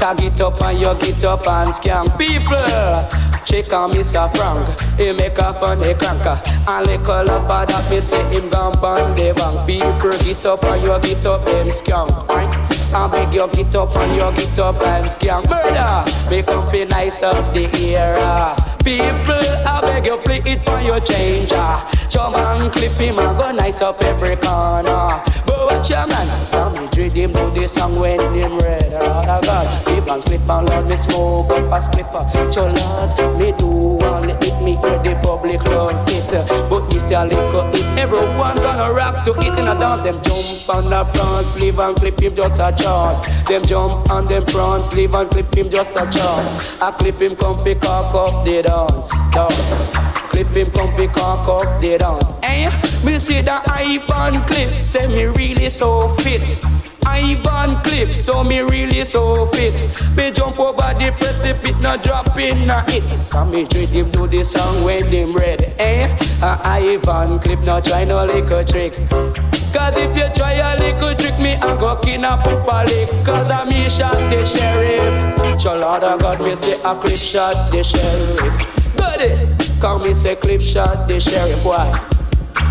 Tag 0.00 0.22
it 0.22 0.40
up 0.40 0.58
and 0.62 0.78
you 0.78 0.94
get 0.94 1.22
up 1.24 1.46
and 1.46 1.74
scam 1.74 2.06
people. 2.16 2.56
Check 3.44 3.70
on 3.70 3.92
Mr. 3.92 4.34
Frank, 4.34 4.98
he 4.98 5.12
make 5.12 5.36
a 5.36 5.52
funny 5.52 5.92
cranker. 5.92 6.40
And 6.66 6.86
little 6.86 7.30
up 7.30 7.50
of 7.50 7.68
that, 7.68 7.90
me 7.90 8.00
say 8.00 8.22
him 8.30 8.48
gone 8.48 8.76
on 8.78 9.14
the 9.14 9.34
bank. 9.34 9.66
People 9.66 10.18
get 10.24 10.46
up 10.46 10.64
and 10.64 10.82
you 10.82 10.98
get 11.14 11.26
up, 11.26 11.44
them 11.44 11.66
scam. 11.66 12.69
I 12.92 13.06
beg 13.08 13.32
you 13.32 13.48
get 13.52 13.74
up 13.76 13.94
and 13.96 14.16
you 14.16 14.44
get 14.46 14.58
up 14.58 14.82
and 14.82 15.06
scam 15.06 15.48
murder. 15.48 16.04
Make 16.28 16.48
up 16.48 16.72
feel 16.72 16.88
nice 16.88 17.22
up 17.22 17.54
the 17.54 17.70
era. 17.76 18.56
People, 18.84 19.46
I 19.66 19.80
beg 19.80 20.06
you 20.06 20.16
play 20.18 20.42
it 20.44 20.64
for 20.68 20.80
your 20.80 20.98
changer. 21.00 21.76
Jump 22.08 22.34
and 22.34 22.72
clip 22.72 22.92
him 22.92 23.18
and 23.20 23.38
go 23.38 23.52
nice 23.52 23.80
up 23.80 24.02
every 24.02 24.36
corner. 24.36 25.22
But 25.46 25.66
watch 25.66 25.90
your 25.90 26.06
man, 26.08 26.50
some 26.50 26.72
me 26.72 26.88
dread 26.90 27.12
him 27.12 27.32
do 27.32 27.50
this 27.52 27.72
song 27.72 27.96
when 27.96 28.18
him 28.34 28.58
red. 28.58 28.92
Of 28.92 29.42
God, 29.44 29.86
keep 29.86 30.10
on 30.10 30.22
clip 30.22 30.50
and 30.50 30.68
Lord 30.68 30.88
me 30.88 30.96
smoke 30.96 31.50
up 31.52 31.72
a 31.72 31.80
splipper. 31.80 32.52
So 32.52 32.66
Lord, 32.66 33.38
me 33.40 33.52
do 33.56 33.68
one 33.68 34.30
it 34.30 34.64
me 34.64 34.72
hear 34.82 34.98
the 34.98 35.20
public 35.22 35.62
love 35.64 36.08
it. 36.08 36.30
But 36.68 36.89
this 37.10 37.18
a 37.18 37.24
little 37.24 37.68
it, 37.74 37.98
everyone 37.98 38.56
gonna 38.56 38.92
rock 38.92 39.24
to 39.24 39.32
it 39.32 39.58
in 39.58 39.68
a 39.68 39.78
dance. 39.78 40.02
Them 40.02 40.22
jump 40.22 40.68
on 40.68 40.90
the 40.90 41.04
front 41.12 41.46
sleeve 41.58 41.78
and 41.78 41.96
clip 41.96 42.20
him 42.20 42.34
just 42.34 42.60
a 42.60 42.74
chart. 42.76 43.26
Them 43.46 43.62
jump 43.64 44.10
on 44.10 44.24
them 44.26 44.46
front 44.46 44.90
sleeve 44.92 45.14
and 45.14 45.30
clip 45.30 45.54
him 45.54 45.70
just 45.70 45.90
a 45.92 46.08
chart. 46.10 46.82
I 46.82 46.90
clip 46.98 47.20
him 47.20 47.36
comfy 47.36 47.74
cock 47.74 48.14
up 48.14 48.44
the 48.44 48.62
dance, 48.62 49.10
dance. 49.32 50.19
Clip 50.40 50.56
him 50.56 50.70
comfy 50.70 51.06
cock 51.08 51.46
up 51.46 51.80
the 51.82 51.98
dance. 51.98 52.34
Eh? 52.42 52.70
Me 53.04 53.18
see 53.18 53.42
the 53.42 53.60
Ivan 53.70 54.42
clip, 54.46 54.72
say 54.72 55.06
me 55.06 55.24
really 55.24 55.68
so 55.68 56.08
fit. 56.16 56.64
Ivan 57.04 57.82
clip, 57.82 58.08
so 58.08 58.42
me 58.42 58.60
really 58.60 59.04
so 59.04 59.44
fit. 59.48 59.74
Me 60.16 60.30
jump 60.30 60.58
over 60.58 60.94
the 60.98 61.14
precipice, 61.20 61.76
not 61.80 62.02
dropping 62.02 62.62
in 62.62 62.70
a 62.70 62.90
hit. 62.90 63.02
So 63.18 63.44
me 63.44 63.66
dread 63.66 63.90
him 63.90 64.10
do 64.12 64.26
the 64.26 64.42
song 64.42 64.82
when 64.82 65.10
them 65.10 65.34
red. 65.34 65.74
Eh? 65.78 66.08
Uh, 66.40 66.58
Ivan 66.64 67.38
clip, 67.38 67.60
not 67.60 67.84
try 67.84 68.04
no 68.04 68.24
lick 68.24 68.44
little 68.44 68.64
trick. 68.64 68.92
Cause 69.74 69.98
if 69.98 70.16
you 70.16 70.32
try 70.34 70.54
a 70.54 70.78
little 70.78 71.14
trick, 71.16 71.38
me 71.38 71.56
I 71.56 71.78
go 71.78 71.96
kidnap 71.96 72.46
up 72.46 72.66
a 72.66 72.88
lick. 72.88 73.10
Cause 73.26 73.50
I 73.50 73.66
me 73.66 73.90
shot 73.90 74.14
the 74.30 74.42
sheriff. 74.46 75.38
Of 75.66 76.20
God, 76.22 76.40
me 76.40 76.56
say 76.56 76.80
a 76.82 76.94
clip 76.94 77.18
shot 77.18 77.70
the 77.70 77.84
sheriff. 77.84 78.80
It? 79.22 79.49
Call 79.80 79.98
me 80.00 80.12
say 80.12 80.36
clip 80.36 80.60
shot 80.60 81.08
the 81.08 81.18
sheriff. 81.18 81.64
Why? 81.64 81.88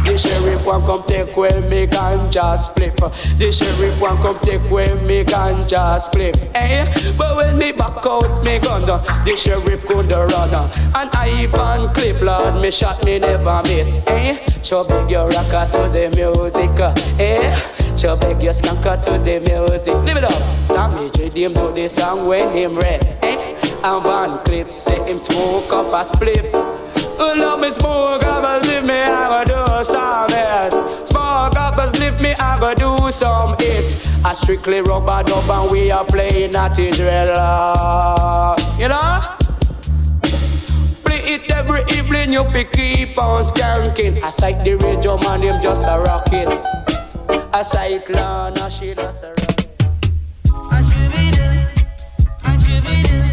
The 0.05 0.15
sheriff 0.15 0.63
want 0.63 0.85
come 0.85 1.03
take 1.07 1.35
away 1.35 1.59
me 1.67 1.87
ganja 1.87 2.55
split. 2.55 2.95
The 3.39 3.51
sheriff 3.51 3.99
want 3.99 4.21
come 4.21 4.39
take 4.41 4.69
away 4.69 4.93
me 5.05 5.23
ganja 5.23 5.99
split. 5.99 6.37
Eh? 6.53 6.85
But 7.17 7.35
when 7.35 7.57
me 7.57 7.71
back 7.71 8.05
out 8.05 8.45
me 8.45 8.59
gun, 8.59 8.85
the 8.85 9.35
sheriff 9.35 9.87
gonna 9.87 10.27
run. 10.27 10.53
And 10.53 11.09
I 11.15 11.29
even 11.41 11.91
clip 11.95 12.21
lord, 12.21 12.61
me 12.61 12.69
shot 12.69 13.03
me 13.03 13.17
never 13.17 13.63
miss. 13.63 13.97
Eh? 14.05 14.37
So 14.61 14.83
big 14.83 15.09
your 15.09 15.29
rocker 15.29 15.67
to 15.71 15.89
the 15.89 16.09
music. 16.13 16.69
Eh? 17.19 17.97
So 17.97 18.15
beg 18.17 18.41
your 18.41 18.53
skanker 18.53 19.01
to 19.01 19.17
the 19.17 19.39
music. 19.39 19.95
Live 20.05 20.17
it 20.17 20.23
up. 20.25 20.67
Sammy 20.67 21.09
him 21.33 21.55
to 21.55 21.71
the 21.73 21.87
song 21.89 22.27
when 22.27 22.55
him 22.55 22.77
red. 22.77 23.03
Eh? 23.23 23.55
And 23.83 24.05
one 24.05 24.45
clip 24.45 24.69
say 24.69 25.03
him 25.09 25.17
smoke 25.17 25.73
up 25.73 25.91
a 25.91 26.15
split. 26.15 26.88
Love 27.19 27.59
me 27.59 27.73
smoke 27.73 28.23
up 28.23 28.43
and 28.45 28.65
leave 28.65 28.85
me, 28.85 29.01
I 29.01 29.43
go 29.43 29.43
do 29.45 29.83
some 29.83 30.31
it. 30.31 31.07
Smoke 31.07 31.55
up 31.57 31.77
and 31.77 31.99
leave 31.99 32.19
me, 32.21 32.33
I 32.39 32.57
go 32.59 32.73
do 32.73 33.11
some 33.11 33.55
it. 33.59 34.07
I 34.25 34.33
strictly 34.33 34.81
rubber 34.81 35.23
dub 35.23 35.49
and 35.49 35.71
we 35.71 35.91
are 35.91 36.05
playing 36.05 36.51
drill. 36.51 37.33
uh, 37.35 38.55
You 38.77 38.87
know? 38.87 39.35
It 41.31 41.51
every 41.51 41.83
evening, 41.95 42.33
you 42.33 42.43
fi 42.51 42.63
keep 42.63 43.15
on 43.19 43.45
skanking. 43.45 44.23
I 44.23 44.31
sight 44.31 44.63
the 44.63 44.75
radio 44.75 45.17
man, 45.17 45.43
him 45.43 45.61
just 45.61 45.87
a 45.87 45.99
rocket. 45.99 46.49
A 47.53 47.63
cyclone, 47.63 48.57
a 48.57 48.71
she 48.71 48.95
just 48.95 49.23
a 49.23 49.33
be 52.79 53.03
The 53.03 53.28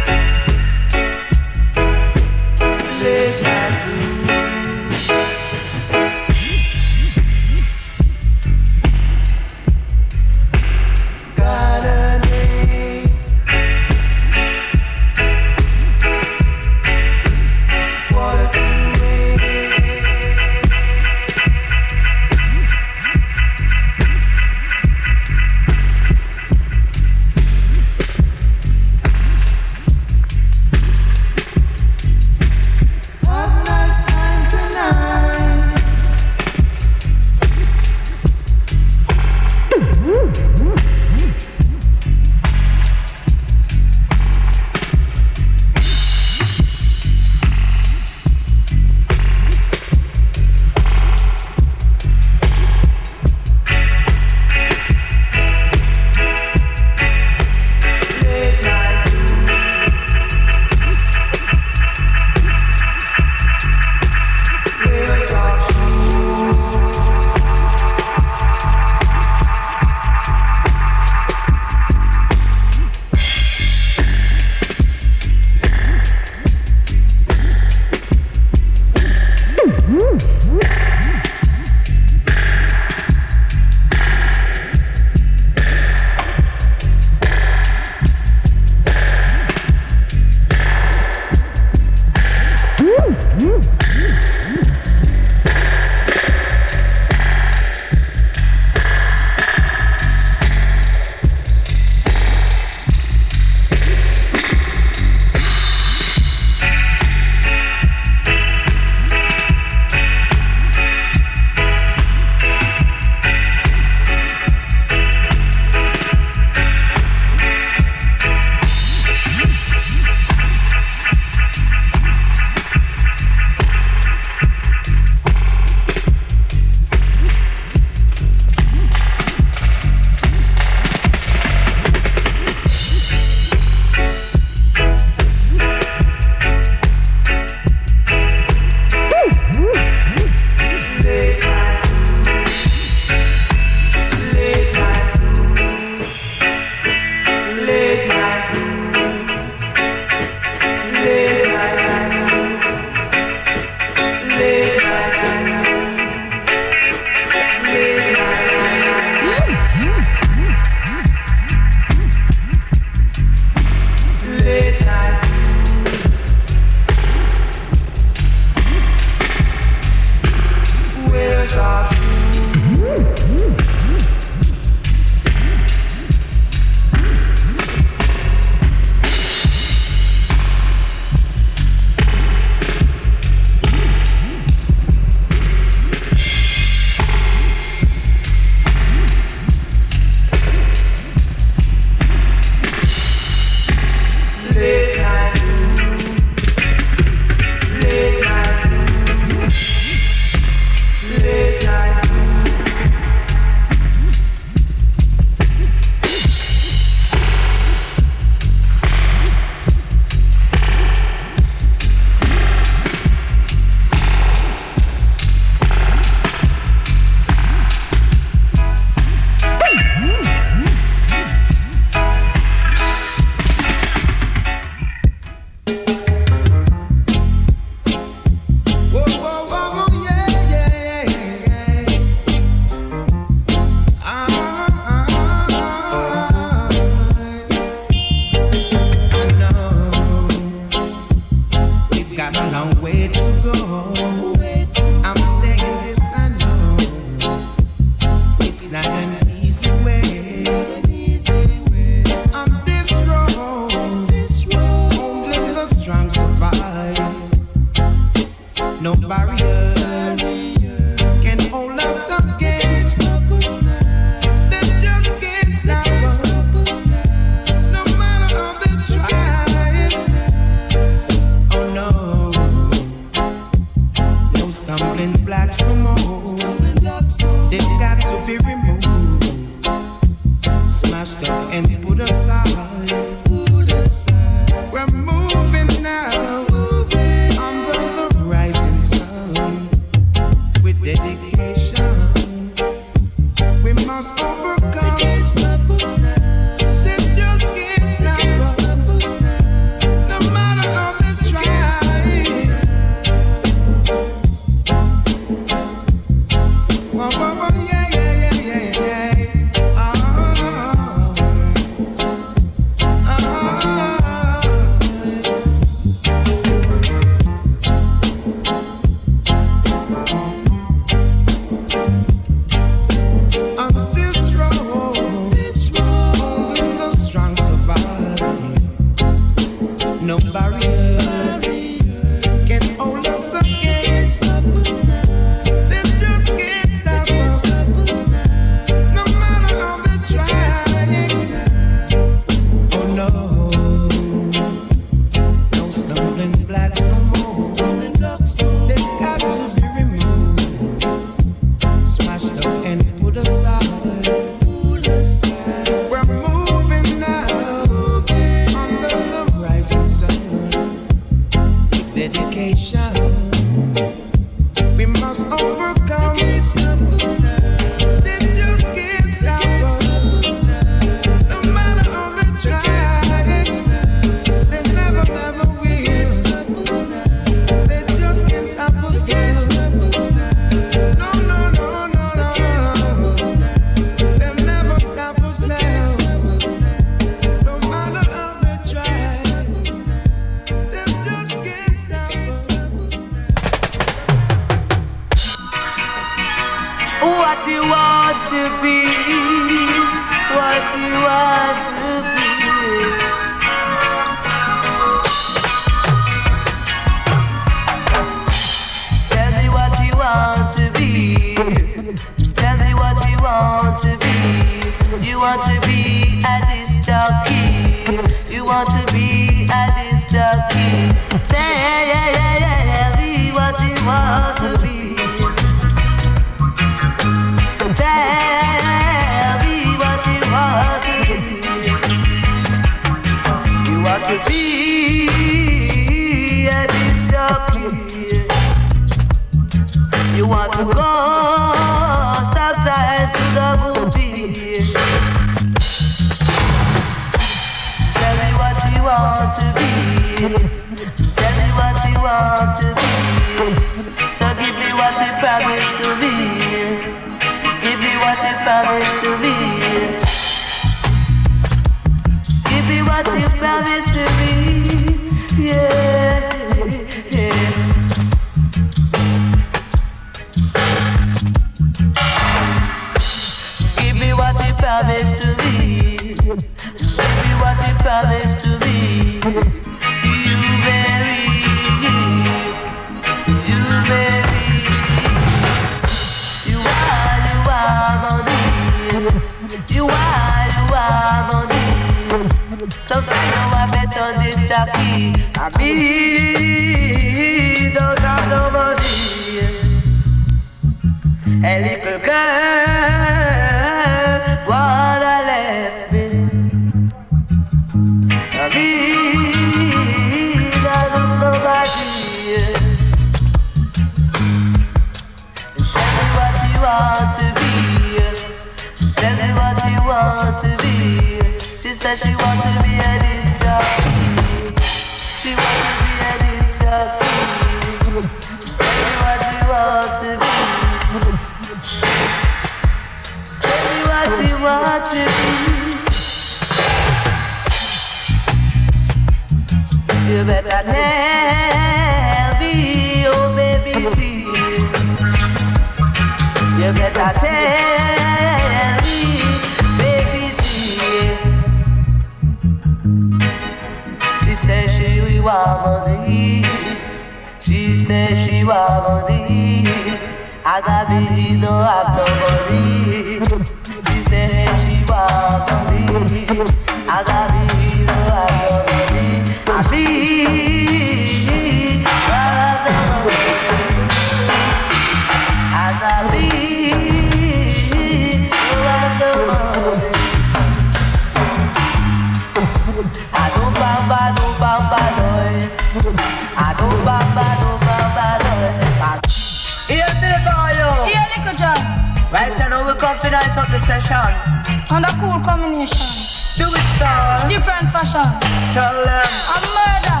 combination. 595.66 596.36
Do 596.36 596.46
it, 596.54 596.66
star. 596.76 597.28
Different 597.28 597.70
fashion. 597.72 598.04
Tell 598.52 598.84
them. 598.84 599.06
A 599.32 599.38
murder. 599.56 600.00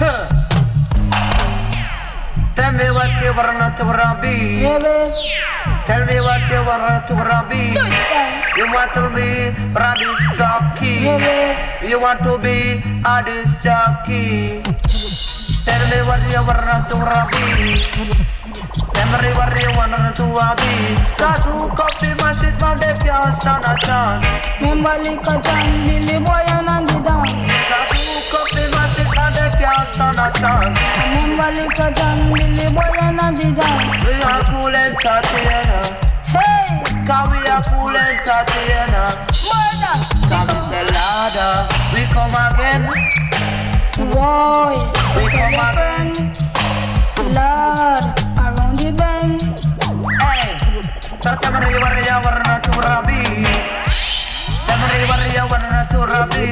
Huh. 0.00 0.28
Tell 2.54 2.72
me 2.72 2.90
what 2.90 3.10
you 3.22 3.32
want 3.32 3.76
to 3.76 3.84
to 3.84 4.18
be. 4.20 4.62
Yeah. 4.62 4.78
Tell 5.86 6.04
me 6.04 6.20
what 6.20 6.50
you 6.50 6.64
want 6.64 7.06
to 7.06 7.14
to 7.14 7.46
be. 7.48 7.74
Do 7.74 7.84
it, 7.86 8.00
star. 8.04 8.42
You 8.58 8.66
want 8.72 8.92
to 8.94 9.08
be 9.14 9.54
a 9.74 9.94
disc 9.96 10.36
jockey. 10.36 11.04
Yeah. 11.04 11.84
You 11.84 12.00
want 12.00 12.22
to 12.24 12.38
be 12.38 12.82
a 13.04 13.22
disc 13.24 13.62
jockey. 13.62 14.62
Tell 15.64 15.84
me 15.88 16.02
what 16.04 16.20
you 16.28 16.42
want 16.42 16.88
to 16.90 16.96
be. 17.30 18.87
Tell 18.98 19.22
me 19.22 19.30
what 19.38 19.54
you 19.62 19.70
want 19.78 19.94
to 19.94 20.26
be. 20.58 20.74
Cause 21.16 21.44
who 21.46 21.68
copy 21.78 22.10
my 22.18 22.32
shit 22.34 22.58
man 22.60 22.78
they 22.82 22.94
can't 22.98 23.34
stand 23.38 23.64
a 23.64 23.74
chance. 23.86 24.26
Remember 24.60 24.98
little 24.98 25.38
John, 25.40 25.86
Billy 25.86 26.18
Boy 26.18 26.42
and 26.50 26.68
Andy 26.68 26.98
dance. 27.06 27.46
Cause 27.70 27.94
who 27.94 28.18
copy 28.34 28.64
my 28.74 28.84
shit 28.94 29.06
man 29.14 29.30
they 29.38 29.50
can't 29.54 29.88
stand 29.88 30.18
a 30.18 30.28
chance. 30.38 30.74
Remember 31.22 31.48
little 31.54 31.90
John, 31.94 32.18
Billy 32.34 32.66
Boy 32.74 32.90
and 33.00 33.20
Andy 33.22 33.50
dance. 33.54 33.96
We 34.02 34.14
are 34.18 34.42
cool 34.50 34.74
entertainer. 34.74 35.82
Hey, 36.26 36.82
Cause 37.06 37.30
we 37.30 37.40
are 37.46 37.62
cool 37.70 37.94
and 37.94 38.18
entertainer. 38.18 39.08
murder. 39.46 39.96
Cause 40.26 40.48
we 40.50 40.58
say 40.68 40.84
louder. 40.90 41.54
We 41.94 42.02
come 42.12 42.34
again. 42.34 42.82
Boy, 44.10 44.74
We 45.16 45.30
come 45.30 45.54
friend. 45.74 46.14
Lord, 47.28 48.04
so 51.22 51.30
tamari 51.42 51.74
warriya 51.82 52.16
warna 52.24 52.54
to 52.64 52.72
rabi. 52.86 53.20
Tamari 54.66 55.00
warriya 55.10 55.44
warna 55.50 55.80
to 55.90 55.98
rabi. 56.06 56.46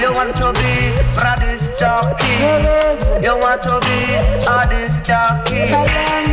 You 0.00 0.12
want 0.12 0.36
to 0.36 0.52
be 0.58 0.72
a 1.16 1.32
disc 1.40 1.70
jockey. 1.78 2.34
You 3.24 3.34
want 3.38 3.62
to 3.64 3.74
be 3.86 3.98
a 4.44 4.58
disc 4.68 5.02
jockey. 5.02 5.66
Tell 5.68 5.86
them. 5.86 6.24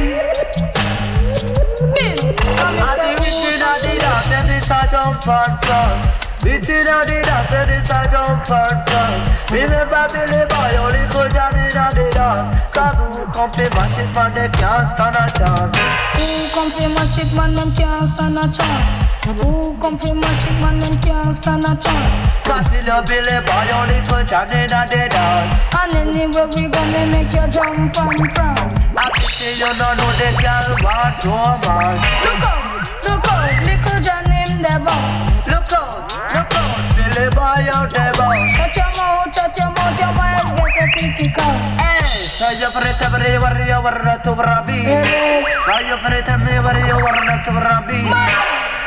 Bill, 1.94 2.18
come 2.58 2.80
And 2.80 3.00
the 3.00 3.08
and 3.08 3.20
rich 3.20 3.34
say, 3.34 3.54
in 3.54 3.60
the 3.60 4.02
dance, 4.02 4.28
then 4.30 4.48
this 4.48 4.70
a 4.70 4.80
jump 4.92 5.28
and 5.28 5.62
dance. 5.62 6.27
Rich 6.48 6.70
in 6.70 6.80
the 6.80 7.04
dance, 7.28 7.52
then 7.52 7.68
this 7.68 7.92
jump 8.08 8.48
and 8.48 8.80
dance. 8.88 9.52
Remember 9.52 10.08
Billy 10.16 10.48
Boy, 10.48 10.80
only 10.80 11.04
go 11.12 11.28
down 11.28 11.52
in 11.60 11.68
the 11.68 12.08
dance. 12.16 12.56
Cause 12.72 12.96
who 13.04 13.28
come 13.36 13.52
to 13.52 13.68
my 13.76 13.84
shit, 13.92 14.08
man, 14.16 14.32
they 14.32 14.48
can't 14.56 14.88
stand 14.88 15.20
a 15.20 15.28
chance. 15.36 15.76
Who 16.16 16.48
come 16.56 16.72
for 16.72 16.88
my 16.88 17.04
shit, 17.12 17.28
man, 17.36 17.52
them 17.52 17.76
can't 17.76 18.08
stand 18.08 18.40
a 18.40 18.48
chance. 18.48 19.04
Who 19.28 19.76
come 19.76 20.00
for 20.00 20.16
my 20.16 20.32
shit, 20.40 20.56
man, 20.64 20.80
them 20.80 20.96
can't 21.04 21.36
stand 21.36 21.68
a 21.68 21.76
chance. 21.76 22.16
Cause 22.48 22.72
you 22.72 22.96
Billy 23.04 23.38
Boy, 23.44 23.68
only 23.76 24.00
go 24.08 24.24
down 24.24 24.48
in 24.48 24.72
the 24.72 24.88
dance. 24.88 25.52
And 25.76 26.00
anywhere 26.00 26.48
we 26.48 26.72
go, 26.72 26.80
me 26.88 27.12
make 27.12 27.36
you 27.36 27.44
jump 27.52 27.92
and 27.92 28.24
prance. 28.32 28.80
I 28.96 29.12
pity 29.20 29.52
you 29.60 29.68
don't 29.76 30.00
know 30.00 30.16
the 30.16 30.32
girl 30.40 30.80
want 30.80 31.20
romance. 31.28 32.08
Look 32.24 32.40
out, 32.40 32.88
look 33.04 33.28
out, 33.36 33.52
little 33.68 34.00
John 34.00 34.32
him 34.32 34.64
the 34.64 34.80
bow. 34.80 35.37
Look 35.48 35.72
out, 35.74 36.12
look 36.36 36.54
out, 36.56 36.96
Billy 36.96 37.30
Boy 37.32 37.64
out 37.74 37.90
there, 37.94 38.14
boy. 38.14 38.38
Shut 38.56 38.76
your 38.76 38.92
mouth, 39.00 39.34
shut 39.34 39.56
your 39.58 39.72
mouth, 39.72 40.00
your 40.00 40.14
mind 40.14 40.48
get 40.78 40.78
a 40.78 40.92
picky 40.94 41.32
car. 41.32 41.58
Hey, 41.80 42.06
so 42.06 42.50
you 42.50 42.70
free 42.70 42.94
to 42.94 43.08
be 43.14 43.38
where 43.42 43.60
you 43.66 43.80
were 43.82 43.98
to 44.24 44.34
be. 44.68 44.80
Baby, 44.86 45.88
you 45.88 45.98
free 46.04 46.22
to 46.22 46.36
be 46.38 46.54
where 46.62 46.80
you 46.86 46.98
were 47.02 47.22
to 47.44 47.76
be? 47.88 48.00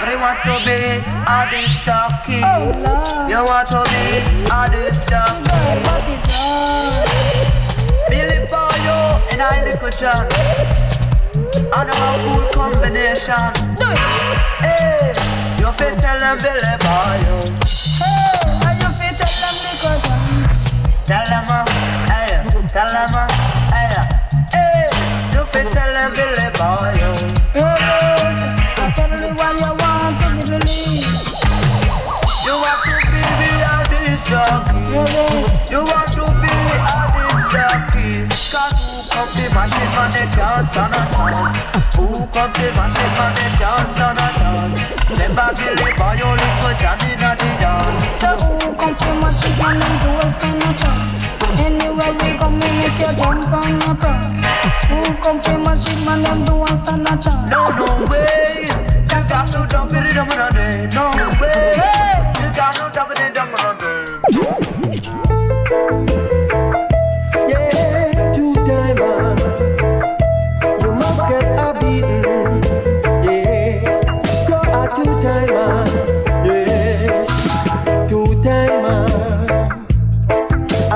But 0.00 0.08
you 0.08 0.18
want 0.18 0.40
to 0.44 0.56
be 0.64 0.76
a 1.28 1.44
oh 2.42 2.72
Lord, 2.80 3.30
You 3.30 3.44
want 3.44 3.68
to 3.68 3.80
be 3.90 4.24
a 4.40 4.64
blood. 5.44 6.06
Billy 8.08 8.38
Boy, 8.48 8.74
you 8.80 8.98
in 9.32 9.40
a 9.40 9.50
little 9.64 9.90
John. 9.90 10.26
And 11.72 11.90
a 11.90 11.94
cool 12.24 12.44
combination. 12.54 13.52
Do 13.76 13.86
it. 13.90 13.98
Hey, 14.58 15.39
you 15.60 15.70
fit 15.72 15.98
tell 15.98 16.18
them 16.18 16.38
Billy 16.38 16.76
Boy, 16.80 17.20
you. 17.20 17.36
Hey, 18.00 18.32
how 18.60 18.72
you 18.80 18.88
feel 18.96 19.14
tell 19.20 19.34
them 19.40 19.54
John? 19.82 20.00
Tell 21.04 21.26
them, 21.28 21.44
uh, 21.50 21.68
hey, 22.08 22.32
tell 22.68 22.88
them, 22.88 23.12
uh, 23.14 23.28
hey, 23.68 23.92
hey, 24.52 24.88
you 25.34 25.44
fit 25.52 25.68
tell 25.72 25.92
them 25.92 26.12
Billy 26.14 26.48
Boy, 26.56 26.96
you. 26.96 27.10
Hey, 27.52 27.68
babe, 27.76 28.56
I 28.76 28.92
tell 28.96 29.12
me 29.20 29.28
why 29.36 29.50
you 29.60 29.72
want 29.76 30.16
to 30.20 30.26
be 30.32 30.42
released. 30.56 31.44
You 32.44 32.54
want 32.56 32.80
to 32.88 33.20
be 33.38 33.50
a 33.60 33.84
disc 33.90 34.24
jockey. 34.26 34.80
You 34.90 35.49
man 40.00 40.16
a 40.16 40.24
just 40.32 40.74
not 40.74 40.96
a 40.96 41.02
chance. 41.12 41.56
Who 41.96 42.06
comes 42.32 42.56
the 42.56 42.72
man, 42.72 42.90
ship? 42.96 43.12
man 43.20 43.36
a 43.36 43.48
just 43.60 43.96
not 44.00 44.16
a 44.16 44.28
chance. 44.38 44.80
Remember 45.10 45.48
Billy 45.60 45.92
Boy, 45.98 46.14
your 46.16 46.34
little 46.40 46.74
Johnny, 46.80 47.10
not 47.20 47.36
the 47.38 47.50
dance. 47.60 48.20
So 48.20 48.28
who 48.40 48.72
comes 48.80 48.98
to 49.04 49.12
my 49.20 49.30
ship? 49.30 49.56
man, 49.60 49.82
and 49.82 49.96
do 50.00 50.08
us 50.24 50.36
a 50.36 50.72
chance? 50.80 51.20
Anywhere 51.60 52.12
we 52.16 52.38
go, 52.38 52.48
me 52.48 52.68
make 52.80 52.98
you 52.98 53.12
jump 53.20 53.52
on 53.52 53.80
your 53.80 53.94
props. 54.00 54.40
Who 54.88 55.00
comes 55.20 55.44
to 55.44 55.58
my 55.58 55.74
ship? 55.76 56.00
man, 56.06 56.24
and 56.24 56.46
do 56.46 56.54
us 56.62 56.80
a 56.80 56.96
chance? 57.20 57.50
No, 57.50 57.68
no 57.76 58.04
way. 58.10 58.68
Can't 59.08 59.52
no, 59.52 59.66
don't 59.66 59.88
the 59.88 60.00
dumb, 60.14 60.28
no, 60.96 61.10
no 61.12 61.28
way. 61.40 61.76
You 62.40 62.48
got 62.56 62.72
no 62.80 62.88
dumb, 62.88 63.12
no, 63.18 63.32
dumb. 63.32 63.49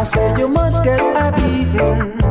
I 0.05 0.07
said 0.07 0.39
you 0.39 0.49
must 0.49 0.85
get 0.85 1.01
a 1.01 1.33
beating. 1.33 2.24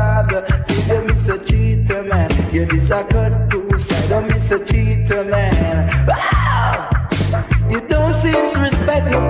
father. 0.00 0.42
You 0.68 0.80
the 0.88 1.02
miss 1.06 1.28
a 1.28 1.36
cheater 1.46 2.02
man. 2.04 2.30
You 2.54 2.64
this 2.66 2.90
a 2.90 3.00
cut 3.12 3.34
goose. 3.50 3.92
I 3.92 4.06
don't 4.08 4.26
miss 4.28 4.50
a 4.50 4.58
cheater 4.68 5.24
man. 5.24 5.88
Wow. 6.06 6.90
You 7.72 7.80
don't 7.92 8.14
seem 8.22 8.42
to 8.52 8.58
respect 8.68 9.06
no 9.14 9.20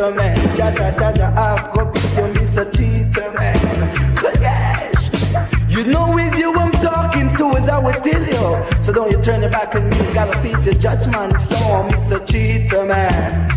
cheater, 0.00 0.14
man. 0.14 0.56
Ja, 0.56 0.70
ja, 0.70 0.92
ja, 0.98 1.12
ja, 1.14 1.32
Afro 1.34 1.86
beat, 1.86 2.16
you 2.16 2.26
miss 2.28 2.56
a 2.56 2.64
cheater, 2.72 3.34
eh, 3.38 3.54
man. 3.62 3.92
Gosh. 4.14 5.10
You 5.68 5.84
know 5.84 6.16
it's 6.18 6.38
you 6.38 6.54
I'm 6.54 6.72
talking 6.72 7.36
to, 7.36 7.56
as 7.56 7.68
I 7.68 7.78
will 7.78 7.92
tell 7.92 8.24
you. 8.24 8.82
So 8.82 8.92
don't 8.92 9.10
you 9.10 9.20
turn 9.22 9.40
your 9.42 9.50
back 9.50 9.74
on 9.74 9.88
me, 9.88 9.96
you 9.96 10.14
gotta 10.14 10.36
face 10.38 10.66
your 10.66 10.74
judgment. 10.74 11.34
Yo, 11.50 11.82
miss 11.84 12.10
a 12.10 12.24
cheater, 12.24 12.84
man. 12.86 13.48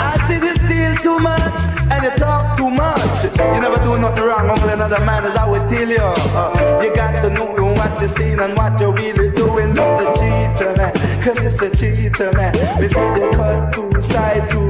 I 0.00 0.16
see 0.28 0.38
this 0.38 0.58
deal 0.68 0.94
too 0.96 1.18
much, 1.18 1.60
and 1.90 2.04
you 2.04 2.10
talk 2.18 2.56
too 2.56 2.70
much. 2.70 3.24
You 3.24 3.60
never 3.60 3.82
do 3.82 3.98
nothing 3.98 4.24
wrong, 4.24 4.50
only 4.50 4.72
another 4.72 5.04
man, 5.04 5.24
as 5.24 5.36
I 5.36 5.48
will 5.48 5.68
tell 5.68 5.88
you. 5.88 5.98
Uh, 5.98 6.80
you 6.82 6.94
got 6.94 7.22
to 7.22 7.30
know 7.30 7.46
what 7.74 7.98
you're 8.00 8.08
saying 8.08 8.40
and 8.40 8.56
what 8.56 8.78
you're 8.80 8.92
really 8.92 9.30
doing, 9.34 9.74
Mr. 9.74 10.14
Cheater, 10.14 10.76
man. 10.76 10.92
Cause 11.22 11.38
Mr. 11.38 11.68
Cheater, 11.78 12.32
man, 12.32 12.52
we 12.80 12.88
cut 12.88 13.72
to 13.72 14.02
side 14.02 14.48
to 14.50 14.67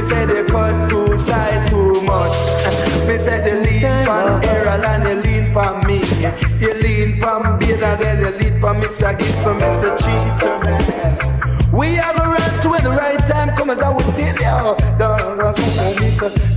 me 0.00 0.08
say 0.08 0.24
they 0.24 0.44
cut 0.44 0.88
two 0.88 1.18
side 1.18 1.68
too 1.68 2.00
much. 2.00 2.32
Me 3.06 3.18
say 3.18 3.38
they 3.44 3.54
lean 3.60 4.04
from 4.06 4.42
Errol 4.44 4.82
and 4.86 5.04
you 5.04 5.14
lean 5.20 5.52
from 5.52 5.86
me. 5.86 5.98
You 6.58 6.72
lean 6.72 7.20
from 7.20 7.58
Beta, 7.58 7.98
then 8.00 8.20
you 8.20 8.30
lean 8.38 8.60
from 8.60 8.80
Mr. 8.80 9.18
Gibson, 9.18 9.58
Mr. 9.58 9.98
Cheater 9.98 10.58
man. 10.64 11.70
We 11.70 11.96
gonna 11.96 12.30
run 12.30 12.62
to 12.62 12.68
when 12.70 12.82
the 12.82 12.90
right 12.90 13.18
time 13.18 13.54
comes, 13.54 13.72
as 13.72 13.82
I 13.82 13.90
will 13.90 14.00
tell 14.00 14.18
you. 14.18 14.30
And 14.30 15.20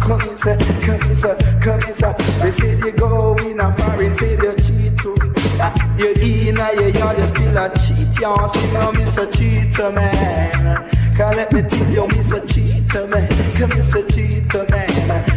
come, 0.01 0.19
come, 0.19 0.59
come, 0.79 1.09
Mister, 1.09 1.35
come, 1.59 1.79
Mister. 1.85 2.15
They 2.39 2.51
say 2.51 2.77
you 2.77 2.91
go 2.93 3.35
in 3.39 3.59
a 3.59 3.75
foreign, 3.75 4.15
say 4.15 4.37
you 4.37 4.55
cheat 4.55 4.97
too. 4.97 5.17
Ah, 5.59 5.73
you 5.97 6.13
in 6.13 6.57
a 6.57 6.73
your 6.75 6.89
yard, 6.89 7.17
you 7.19 7.27
still 7.27 7.57
a 7.57 7.69
cheat, 7.77 8.19
you 8.21 8.47
see 8.53 8.71
no 8.71 8.91
Mister 8.93 9.29
Cheater 9.29 9.91
man. 9.91 10.89
Can't 11.17 11.35
let 11.35 11.51
me 11.51 11.61
tell 11.61 11.89
you, 11.91 12.07
Mister 12.07 12.39
Cheater 12.47 12.82
man, 12.93 13.27
come, 13.53 13.69
Mister 13.69 14.03
Cheater 14.07 14.65
man. 14.69 15.29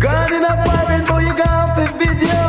Gone 0.00 0.32
in 0.32 0.44
a 0.44 0.64
foreign, 0.64 1.04
boy, 1.04 1.18
you 1.20 1.34
gone 1.36 1.68
for 1.76 1.86
video. 1.98 2.40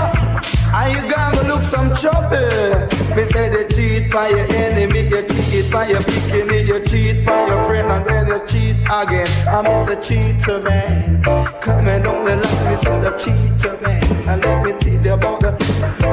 And 0.76 0.90
you 0.96 1.02
gonna 1.12 1.44
look 1.48 1.64
some 1.64 1.94
trouble. 1.96 2.88
Me 3.16 3.24
say 3.26 3.50
they 3.50 3.68
cheat 3.68 4.12
by 4.12 4.30
your 4.30 4.52
enemy, 4.54 5.02
you 5.08 5.22
cheat 5.28 5.72
by 5.72 5.88
your 5.88 6.02
bikini, 6.02 6.66
you 6.66 6.80
cheat 6.86 7.26
by 7.26 7.46
your 7.46 7.66
friend, 7.66 7.92
and 7.92 8.06
then 8.06 8.28
you 8.28 8.40
cheat 8.48 8.78
again. 8.90 9.28
I'm 9.48 9.66
a 9.66 10.02
cheater 10.02 10.62
man. 10.62 11.22
Coming 11.62 12.02
down 12.02 12.26
the 12.26 12.36
line, 12.38 12.70
me 12.70 12.76
say 12.78 13.00
the 13.02 13.12
cheater 13.22 13.78
man. 13.84 14.04
And 14.28 14.44
let 14.44 14.64
me 14.64 14.72
tell 14.80 15.06
you 15.06 15.14
about 15.14 15.42
the 15.42 15.52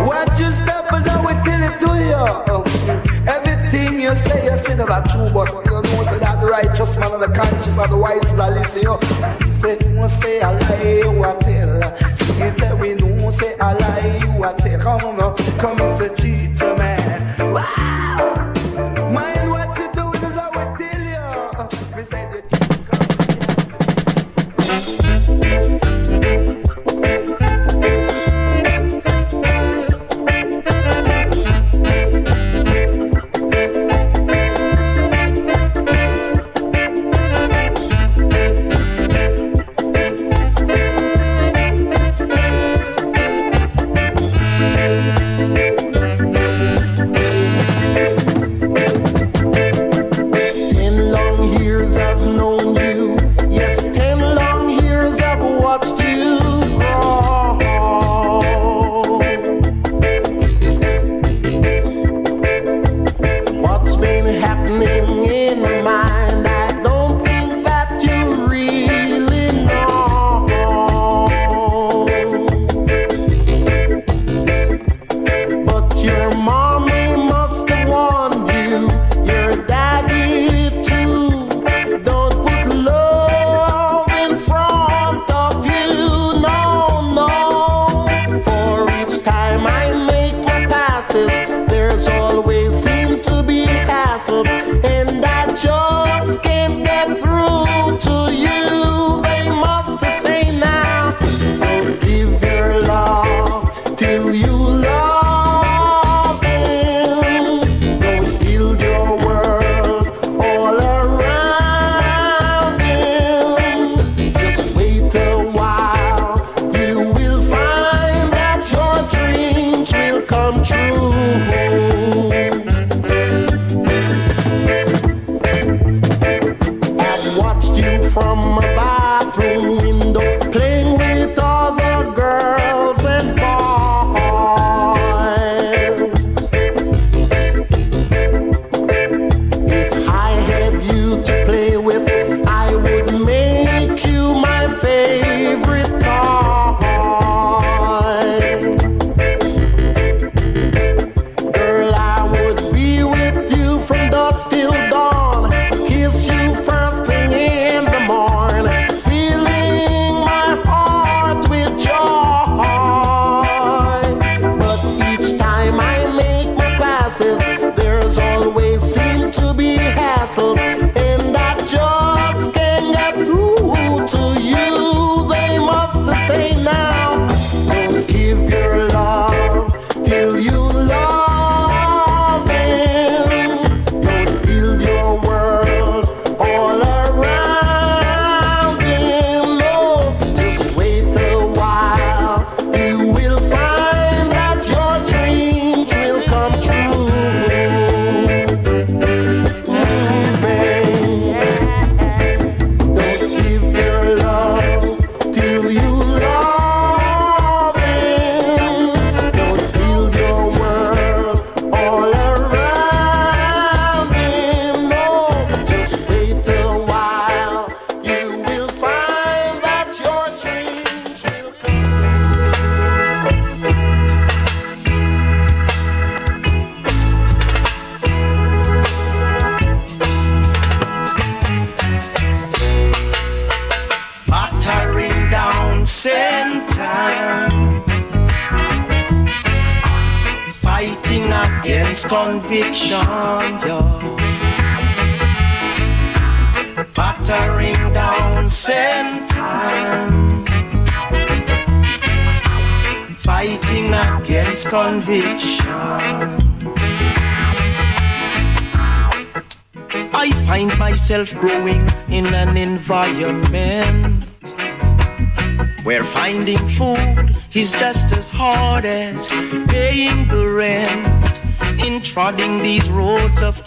what 0.06 0.39
you 0.39 0.51
step 0.51 0.93
as 0.93 1.06
I 1.06 1.16
will 1.22 1.39
tell 1.44 1.62
it 1.68 1.81
to 1.81 1.90
you. 2.05 2.24
Everything 3.27 4.01
you 4.01 4.14
say, 4.16 4.44
you 4.44 4.59
say 4.59 4.74
that 4.74 5.09
true, 5.10 5.31
but 5.32 5.48
man 7.01 7.12
and 7.14 7.22
the 7.22 7.28
conscious 7.28 7.77
and 7.77 7.90
the 7.90 7.97
wise 7.97 8.24
is 8.24 8.39
a 8.39 8.51
listen 8.51 8.82
you. 8.82 8.98
You 9.47 9.52
say 9.55 9.78
you 9.89 10.09
say 10.09 10.40
a 10.40 10.52
lie, 10.52 11.01
you 11.02 11.24
a 11.24 11.36
tell. 11.40 11.81
You 12.39 12.55
tell 12.56 12.77
we 12.78 12.94
know 12.94 13.31
say 13.31 13.55
a 13.59 13.74
lie, 13.74 14.18
you 14.22 14.44
a 14.44 14.55
tell. 14.55 14.81
Come 14.81 15.20
on, 15.20 15.36
come 15.59 15.81
and 15.81 15.98
say 15.98 16.14
cheater 16.14 16.80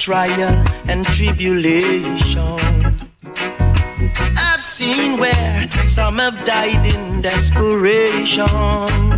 trial 0.04 0.66
and 0.90 1.06
tribulation, 1.06 2.60
I've 4.38 4.62
seen 4.62 5.18
where 5.18 5.70
some 5.88 6.18
have 6.18 6.44
died 6.44 6.86
in 6.94 7.22
desperation 7.22 9.13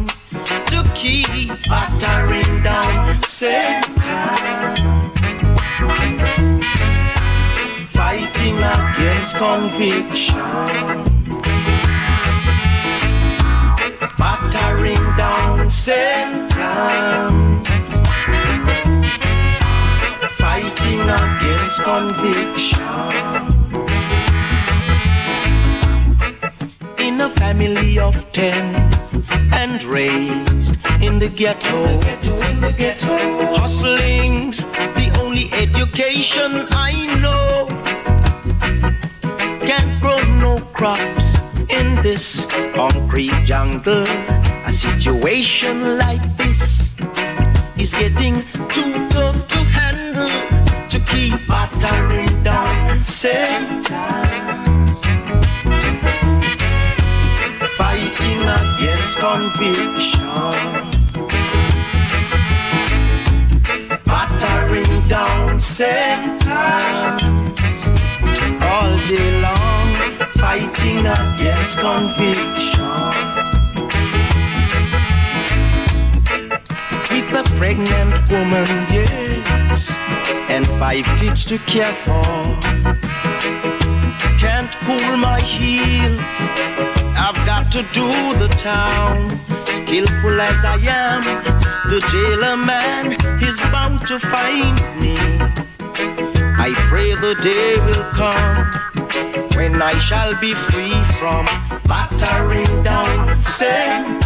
in 31.64 32.00
the 32.00 32.06
ghetto, 32.06 32.38
in 32.50 32.62
the 32.62 32.72
ghetto. 32.72 33.56
hustling's 33.56 34.58
the 34.58 35.12
only 35.20 35.52
education 35.54 36.68
I 36.72 36.92
know 37.22 37.68
can't 39.66 40.02
grow 40.02 40.20
no 40.40 40.58
crops 40.74 41.36
in 41.70 42.02
this 42.02 42.46
concrete 42.76 43.34
jungle. 43.46 44.06
A 44.66 44.72
situation 44.72 45.98
like 45.98 46.38
this 46.38 46.96
is 47.78 47.94
getting 47.94 48.44
too 48.70 49.10
tough 49.10 49.48
to 49.48 49.58
handle 49.58 50.28
to 50.90 51.00
keep 51.12 51.48
battering 51.48 52.44
down 52.44 53.00
sentence. 53.00 53.88
Fighting 57.78 58.42
against 58.60 59.18
conviction. 59.18 60.85
Down 65.78 66.40
sentence 66.40 67.88
all 68.62 68.98
day 69.06 69.42
long, 69.42 69.94
fighting 70.36 71.00
against 71.00 71.80
conviction. 71.80 72.82
With 77.12 77.30
a 77.34 77.44
pregnant 77.58 78.30
woman, 78.32 78.68
yes, 78.90 79.94
and 80.48 80.66
five 80.80 81.06
kids 81.20 81.46
to 81.46 81.58
care 81.60 81.94
for. 82.06 82.24
Can't 84.40 84.74
cool 84.86 85.18
my 85.18 85.42
heels, 85.42 86.36
I've 87.18 87.42
got 87.46 87.72
to 87.74 87.82
do 87.92 88.08
the 88.40 88.48
town. 88.58 89.30
Skillful 89.66 90.40
as 90.40 90.64
I 90.64 90.78
am, 90.88 91.24
the 91.90 92.00
jailer 92.12 92.56
man 92.56 93.12
is 93.42 93.60
bound 93.72 94.08
to 94.08 94.20
find 94.20 95.02
me. 95.02 95.45
I 96.68 96.74
pray 96.90 97.14
the 97.14 97.36
day 97.44 97.78
will 97.86 98.04
come 98.18 98.66
when 99.56 99.80
I 99.84 99.94
shall 100.00 100.34
be 100.42 100.56
free 100.56 100.98
from 101.20 101.46
battering 101.86 102.82
down 102.82 103.38
sentence. 103.38 104.26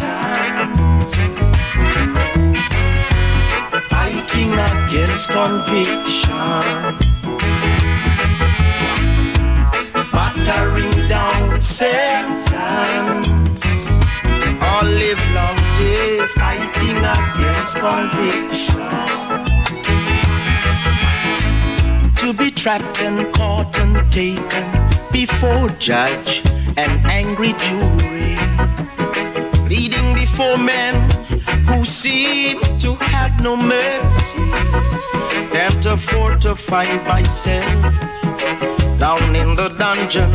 Fighting 3.89 4.53
against 4.53 5.27
conviction. 5.27 6.63
Battering 10.13 10.95
down 11.09 11.61
sentence. 11.61 12.47
All 14.63 14.85
live 14.85 15.21
long 15.35 15.57
day 15.75 16.25
fighting 16.39 17.03
against 17.03 17.75
conviction. 17.83 19.58
To 22.29 22.37
be 22.37 22.51
trapped 22.51 23.01
and 23.01 23.33
caught 23.33 23.75
and 23.79 24.11
taken 24.11 24.65
before 25.11 25.67
judge 25.79 26.43
and 26.77 26.91
angry 27.07 27.53
jury, 27.53 28.35
pleading 29.65 30.13
before 30.13 30.55
men 30.55 30.93
who 31.65 31.83
seem 31.83 32.59
to 32.77 32.93
have 33.13 33.33
no 33.41 33.55
mercy. 33.55 34.51
Can't 35.53 35.81
to 36.41 36.55
find 36.55 37.03
myself 37.07 37.65
down 38.99 39.35
in 39.35 39.55
the 39.55 39.69
dungeon. 39.79 40.31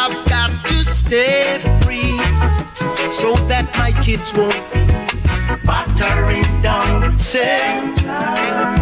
I've 0.00 0.28
got 0.28 0.50
to 0.66 0.84
stay 0.84 1.60
free 1.82 2.18
so 3.10 3.34
that 3.48 3.74
my 3.78 3.92
kids 4.02 4.34
won't 4.34 4.52
be 4.74 4.84
battering 5.64 6.60
down 6.60 7.16
sentence. 7.16 8.77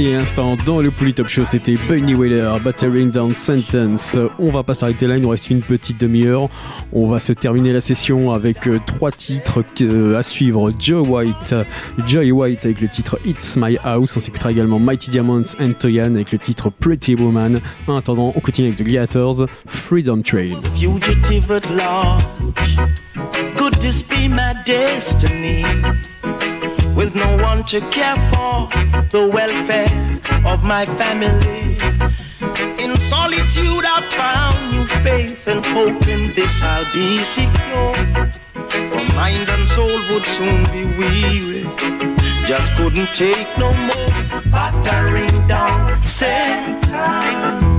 Et 0.00 0.14
à 0.14 0.18
l'instant, 0.18 0.56
dans 0.64 0.80
le 0.80 0.92
Polytop 0.92 1.26
Show, 1.26 1.44
c'était 1.44 1.74
Bunny 1.88 2.14
Wailer, 2.14 2.60
Battering 2.60 3.10
Down 3.10 3.32
Sentence. 3.32 4.16
On 4.38 4.48
va 4.52 4.62
pas 4.62 4.74
s'arrêter 4.74 5.08
là, 5.08 5.16
il 5.16 5.22
nous 5.22 5.28
reste 5.28 5.50
une 5.50 5.60
petite 5.60 6.00
demi-heure. 6.00 6.48
On 6.92 7.08
va 7.08 7.18
se 7.18 7.32
terminer 7.32 7.72
la 7.72 7.80
session 7.80 8.32
avec 8.32 8.68
euh, 8.68 8.78
trois 8.86 9.10
titres 9.10 9.64
euh, 9.82 10.16
à 10.16 10.22
suivre. 10.22 10.70
Joe 10.78 11.04
White, 11.08 11.52
Joy 12.06 12.30
White 12.30 12.64
avec 12.64 12.80
le 12.80 12.86
titre 12.86 13.18
It's 13.24 13.56
My 13.56 13.76
House. 13.82 14.16
On 14.16 14.20
s'écoutera 14.20 14.52
également 14.52 14.78
Mighty 14.78 15.10
Diamonds 15.10 15.56
and 15.60 15.72
Toyan 15.80 16.14
avec 16.14 16.30
le 16.30 16.38
titre 16.38 16.70
Pretty 16.70 17.16
Woman. 17.16 17.60
En 17.88 17.96
attendant, 17.96 18.32
on 18.36 18.40
continue 18.40 18.68
avec 18.68 18.78
The 18.78 18.84
Gladiators, 18.84 19.46
Freedom 19.66 20.22
Train. 20.22 20.60
fugitive 20.76 21.50
at 21.50 21.68
large. 21.70 22.22
Could 23.56 23.74
this 23.80 24.00
be 24.02 24.28
my 24.28 24.54
destiny? 24.64 25.64
With 26.98 27.14
no 27.14 27.36
one 27.36 27.62
to 27.66 27.80
care 27.92 28.16
for 28.32 28.66
the 29.14 29.30
welfare 29.32 30.20
of 30.44 30.64
my 30.64 30.84
family. 30.84 31.78
In 32.82 32.96
solitude, 32.96 33.84
I 33.86 34.02
found 34.10 34.72
new 34.72 34.84
faith 35.04 35.46
and 35.46 35.64
hope 35.64 36.08
in 36.08 36.34
this 36.34 36.60
I'll 36.60 36.92
be 36.92 37.22
secure. 37.22 37.94
For 38.90 39.14
mind 39.14 39.48
and 39.48 39.68
soul 39.68 39.96
would 40.10 40.26
soon 40.26 40.64
be 40.72 40.86
weary. 40.98 41.62
Just 42.44 42.72
couldn't 42.72 43.14
take 43.14 43.46
no 43.58 43.72
more 43.72 44.42
battering 44.50 45.46
down 45.46 46.02
sentence. 46.02 47.77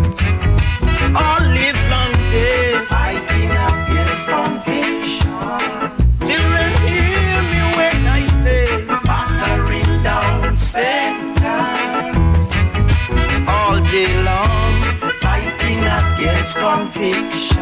Against 16.50 16.58
conviction. 16.58 17.58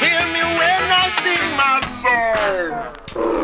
Hear 0.00 0.26
me 0.32 0.42
when 0.58 0.82
I 0.90 1.08
sing 1.22 1.56
my 1.56 1.80
song. 3.14 3.43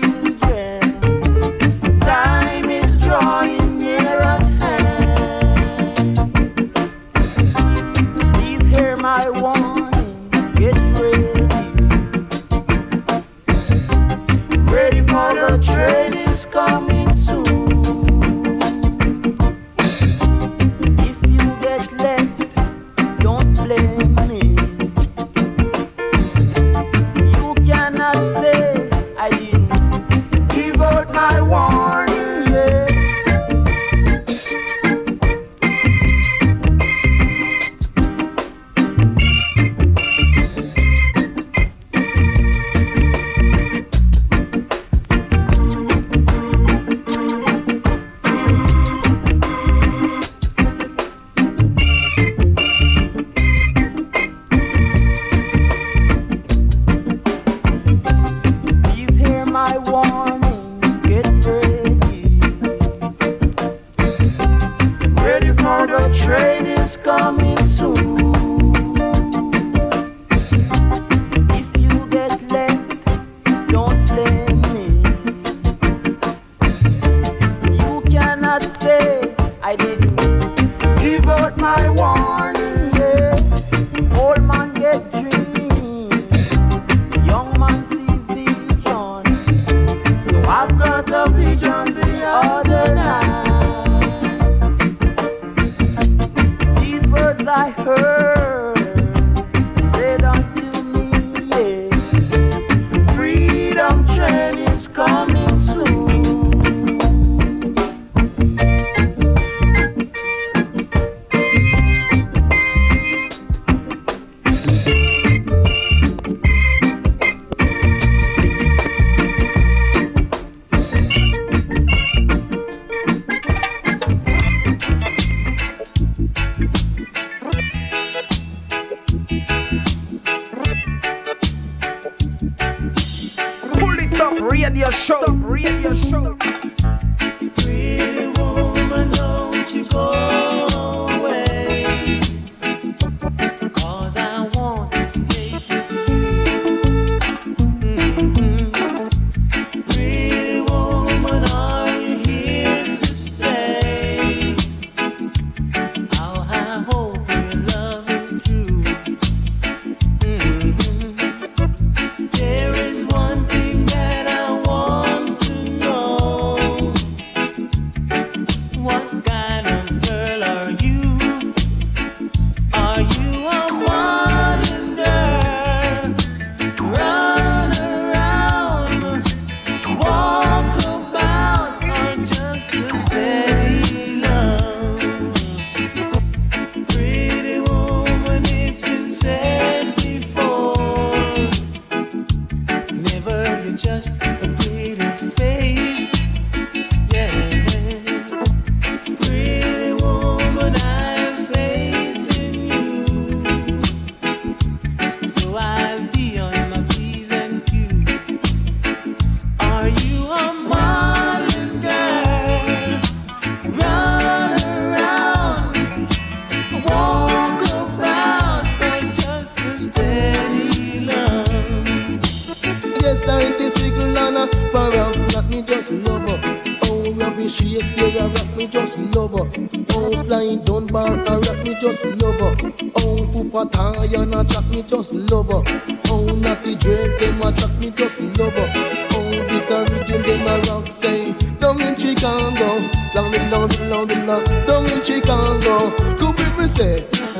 a 228.21 228.27
rock 228.27 228.57
me 228.57 228.67
just 228.67 229.15
lover. 229.15 229.47
Oh, 229.91 230.23
flying 230.25 230.63
down 230.63 230.85
bar 230.87 231.11
a 231.11 231.39
rock 231.39 231.63
me 231.65 231.73
just 231.81 232.21
lover. 232.21 232.55
Oh, 232.95 233.21
a 233.53 233.65
Taya 233.65 234.21
and 234.21 234.35
a 234.35 234.43
track 234.43 234.67
me 234.69 234.83
just 234.83 235.31
lover. 235.31 235.61
Oh, 236.05 236.35
Natty 236.35 236.75
Dread 236.75 237.19
them 237.19 237.41
a 237.41 237.51
track 237.51 237.79
me 237.79 237.89
just 237.91 238.19
lover. 238.37 238.67
Oh, 239.13 239.31
this 239.49 239.69
a 239.69 239.85
rhythm 239.85 240.21
them 240.23 240.47
a 240.47 240.61
rock 240.69 240.85
say. 240.85 241.33
Down 241.57 241.81
in 241.81 241.95
Chicago, 241.95 242.69
down 243.13 243.33
in 243.33 243.49
down 243.49 243.71
in 243.71 243.89
down 243.89 244.11
in 244.11 244.25
down 244.65 244.85
in 244.89 245.03
Chicago. 245.03 245.79
Go 246.15 246.33
be 246.33 246.61
me 246.61 246.67
say. 246.67 247.30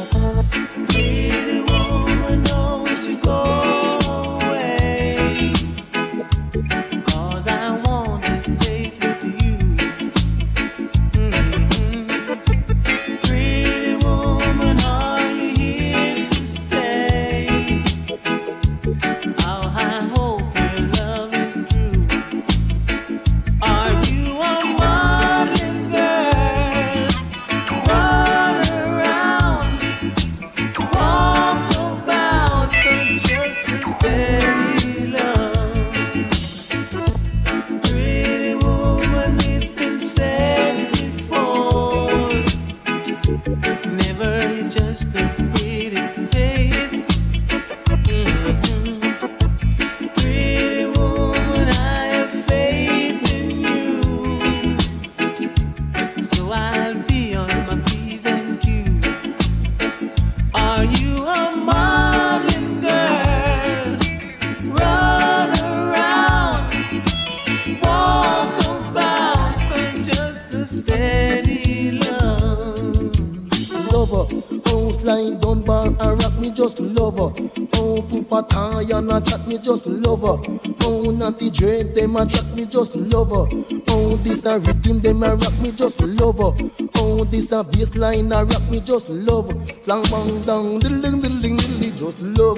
Them 82.11 82.21
a 82.21 82.29
tracks 82.29 82.55
me 82.55 82.65
just 82.65 82.95
love 83.13 83.29
her. 83.29 83.47
Oh, 83.89 84.15
this 84.17 84.45
a 84.45 84.59
rhythm, 84.59 84.99
them 84.99 85.23
a 85.23 85.35
rock 85.35 85.59
me 85.59 85.71
just 85.71 86.01
love 86.19 86.37
her. 86.39 86.51
Oh, 86.95 87.23
this 87.25 87.51
a 87.51 87.63
bass 87.63 87.95
line 87.95 88.31
a 88.31 88.43
rock 88.43 88.69
me 88.69 88.81
just 88.81 89.09
love 89.09 89.49
her. 89.49 89.59
Lang 89.85 90.03
bang 90.03 90.41
dang, 90.41 90.79
diddling 90.79 91.17
diddling 91.19 91.57
diddling 91.57 91.95
just 91.95 92.37
love. 92.37 92.57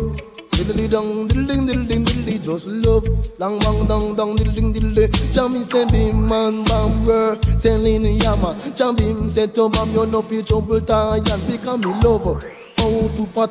Diddly 0.54 0.90
dong, 0.90 1.28
diddling 1.28 1.66
diddling 1.66 2.04
diddling 2.04 2.42
just 2.42 2.68
love. 2.68 3.06
Lang 3.40 3.60
bang 3.60 3.88
dang 3.88 4.16
dang 4.16 4.36
diddling 4.36 4.74
diddling. 4.74 5.12
Jammy 5.32 5.64
say 5.64 5.86
bim 5.86 6.26
man 6.28 6.64
bam 6.64 7.06
rer, 7.06 7.38
selling 7.58 8.20
yama. 8.22 8.58
Jammy 8.76 9.30
say 9.30 9.48
to 9.48 9.70
bam 9.70 9.92
you 9.94 10.06
no 10.08 10.22
fi 10.22 10.42
trouble 10.42 10.82
tie 10.82 11.18
and 11.18 11.48
become 11.48 11.82
me 11.82 11.94
lover. 12.02 12.40
Oh, 12.80 13.10
Pupa 13.16 13.48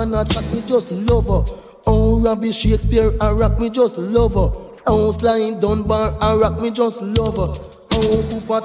and 0.00 0.14
a 0.14 0.54
me 0.54 0.62
just 0.66 0.92
love 1.08 1.28
her. 1.28 1.42
Oh, 1.86 2.20
Robbie 2.20 2.52
Shakespeare, 2.52 3.12
I 3.20 3.32
rock 3.32 3.58
me 3.58 3.68
just 3.68 3.98
love 3.98 4.34
Oh, 4.84 5.12
Sly 5.12 5.52
Dunbar, 5.60 6.16
I 6.20 6.34
rock 6.34 6.60
me 6.60 6.70
just 6.72 7.00
love 7.00 7.36
her. 7.36 7.52
Oh, 7.94 8.22
Pupa 8.30 8.58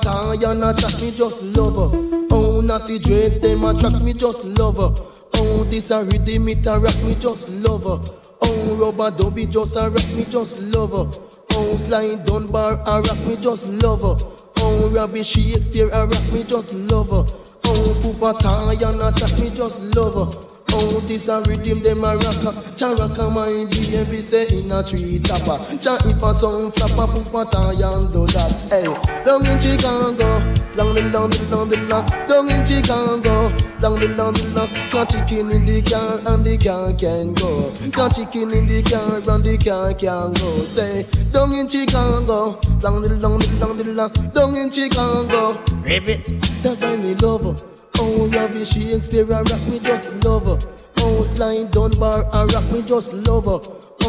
and 0.50 0.64
a 0.64 0.74
chat 0.74 1.00
me 1.00 1.12
just 1.12 1.44
love 1.56 1.76
her. 1.76 2.28
Oh, 2.32 2.62
Natty 2.62 2.98
Dread, 2.98 3.40
them 3.42 3.64
a 3.64 3.74
tracks 3.80 4.04
me 4.04 4.14
just 4.14 4.58
love 4.58 4.78
her. 4.78 4.94
Oh, 5.36 5.64
this 5.66 5.92
a 5.92 6.04
rhythm, 6.04 6.48
it 6.48 6.66
a 6.66 6.80
rock 6.80 6.98
me 7.04 7.14
just 7.16 7.54
love 7.54 7.84
her. 7.84 8.00
Oh, 8.42 8.76
Rubber 8.80 9.16
Dubby 9.16 9.52
just 9.52 9.76
a 9.76 9.90
rock 9.90 10.10
me 10.16 10.26
just 10.26 10.74
love 10.74 10.92
her. 10.92 11.08
Oh, 11.52 11.78
Sly 11.86 12.16
Dunbar, 12.26 12.82
I 12.88 13.00
rock 13.00 13.28
me 13.28 13.36
just 13.36 13.84
love 13.84 14.02
her. 14.02 14.16
Oh, 14.58 14.90
Robbie 14.90 15.24
Shakespeare, 15.24 15.90
I 15.94 16.06
rock 16.06 16.34
me 16.34 16.44
just 16.44 16.74
love 16.74 17.12
her. 17.12 17.24
Oh, 17.66 18.00
Pupa 18.02 18.34
and 18.42 19.02
a 19.02 19.20
chat 19.20 19.40
me 19.40 19.52
just 19.52 19.96
love 19.96 20.16
her. 20.16 20.57
Oh, 20.74 21.00
this 21.02 21.28
a 21.28 21.42
rhythm, 21.42 21.82
them 21.82 22.04
a 22.04 22.16
rocker. 22.18 22.54
Charaka 22.76 23.34
my 23.34 23.66
baby 23.72 24.22
say 24.22 24.48
in 24.48 24.72
a 24.72 24.84
tree 24.84 25.20
topper. 25.20 25.58
Cha 25.78 25.96
if 26.06 26.22
a 26.22 26.34
song 26.34 26.72
flapper, 26.72 27.08
Pupa 27.08 27.50
and 27.72 28.12
do 28.12 28.28
that. 28.28 28.52
Hey, 28.70 28.86
down 29.24 29.46
in 29.46 29.58
Chicago, 29.60 30.40
down 30.76 30.94
the 30.94 31.10
down 31.12 31.30
the 31.30 31.38
down 31.50 31.70
down, 31.88 32.06
down 32.28 32.50
in 32.52 32.66
Chicago, 32.66 33.50
down 33.80 33.96
the 34.00 34.08
down 34.16 34.34
the 34.34 34.44
down. 34.56 34.70
Got 34.92 35.10
chicken 35.10 35.52
in 35.52 35.66
the 35.66 35.82
car 35.82 36.20
and 36.34 36.46
the 36.46 36.58
car 36.58 36.94
can 36.94 37.34
go. 37.34 37.72
Got 37.92 38.16
chicken 38.16 38.52
in 38.54 38.66
the 38.66 38.82
car 38.84 39.18
and 39.18 39.44
the 39.44 39.58
car 39.58 39.94
can 39.94 40.34
go. 40.34 40.50
Say, 40.66 41.04
down 41.32 41.54
in 41.54 41.68
Chicago, 41.68 42.60
down 42.82 43.02
the 43.02 43.10
down 43.22 43.40
the 43.40 43.48
down 43.60 43.78
the 43.78 43.84
down, 43.94 44.12
down 44.34 44.56
in 44.56 44.70
Chicago. 44.70 45.58
Ribbit, 45.84 46.26
that's 46.62 46.82
why 46.82 46.98
me 46.98 47.16
love 47.16 47.44
her. 47.44 47.56
Oh, 48.00 48.30
Robbie 48.30 48.66
Shakespeare, 48.66 49.26
I 49.34 49.42
rock 49.42 49.68
me 49.68 49.80
just 49.80 50.24
love 50.24 50.46
her. 50.46 50.58
Oh, 51.00 51.24
Sly 51.34 51.66
Dunbar, 51.72 52.28
I 52.34 52.46
rock 52.46 52.72
me 52.72 52.82
just 52.84 53.28
love 53.28 53.46
her. 53.46 53.60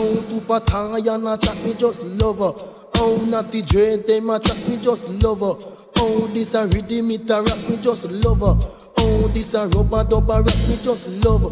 Oh, 0.00 0.38
and 0.50 1.28
I 1.28 1.36
track 1.36 1.64
me 1.64 1.74
just 1.74 2.02
love 2.20 2.38
her. 2.38 2.52
Oh, 2.94 3.24
Natty 3.28 3.62
Dread, 3.62 4.06
them 4.06 4.30
a 4.30 4.38
tracks 4.38 4.68
me 4.68 4.76
just 4.80 5.08
love 5.22 5.40
her. 5.40 5.56
Oh, 5.96 6.30
this 6.32 6.54
a 6.54 6.66
rhythm, 6.66 7.10
it 7.10 7.30
a 7.30 7.42
rock 7.42 7.68
me 7.68 7.76
just 7.78 8.24
love 8.24 8.40
her. 8.40 8.56
Oh, 8.98 9.28
this 9.28 9.54
a 9.54 9.57
rubber 9.66 10.04
dub, 10.04 10.30
a 10.30 10.42
rock 10.42 10.60
me 10.68 10.76
just 10.82 11.24
love. 11.24 11.44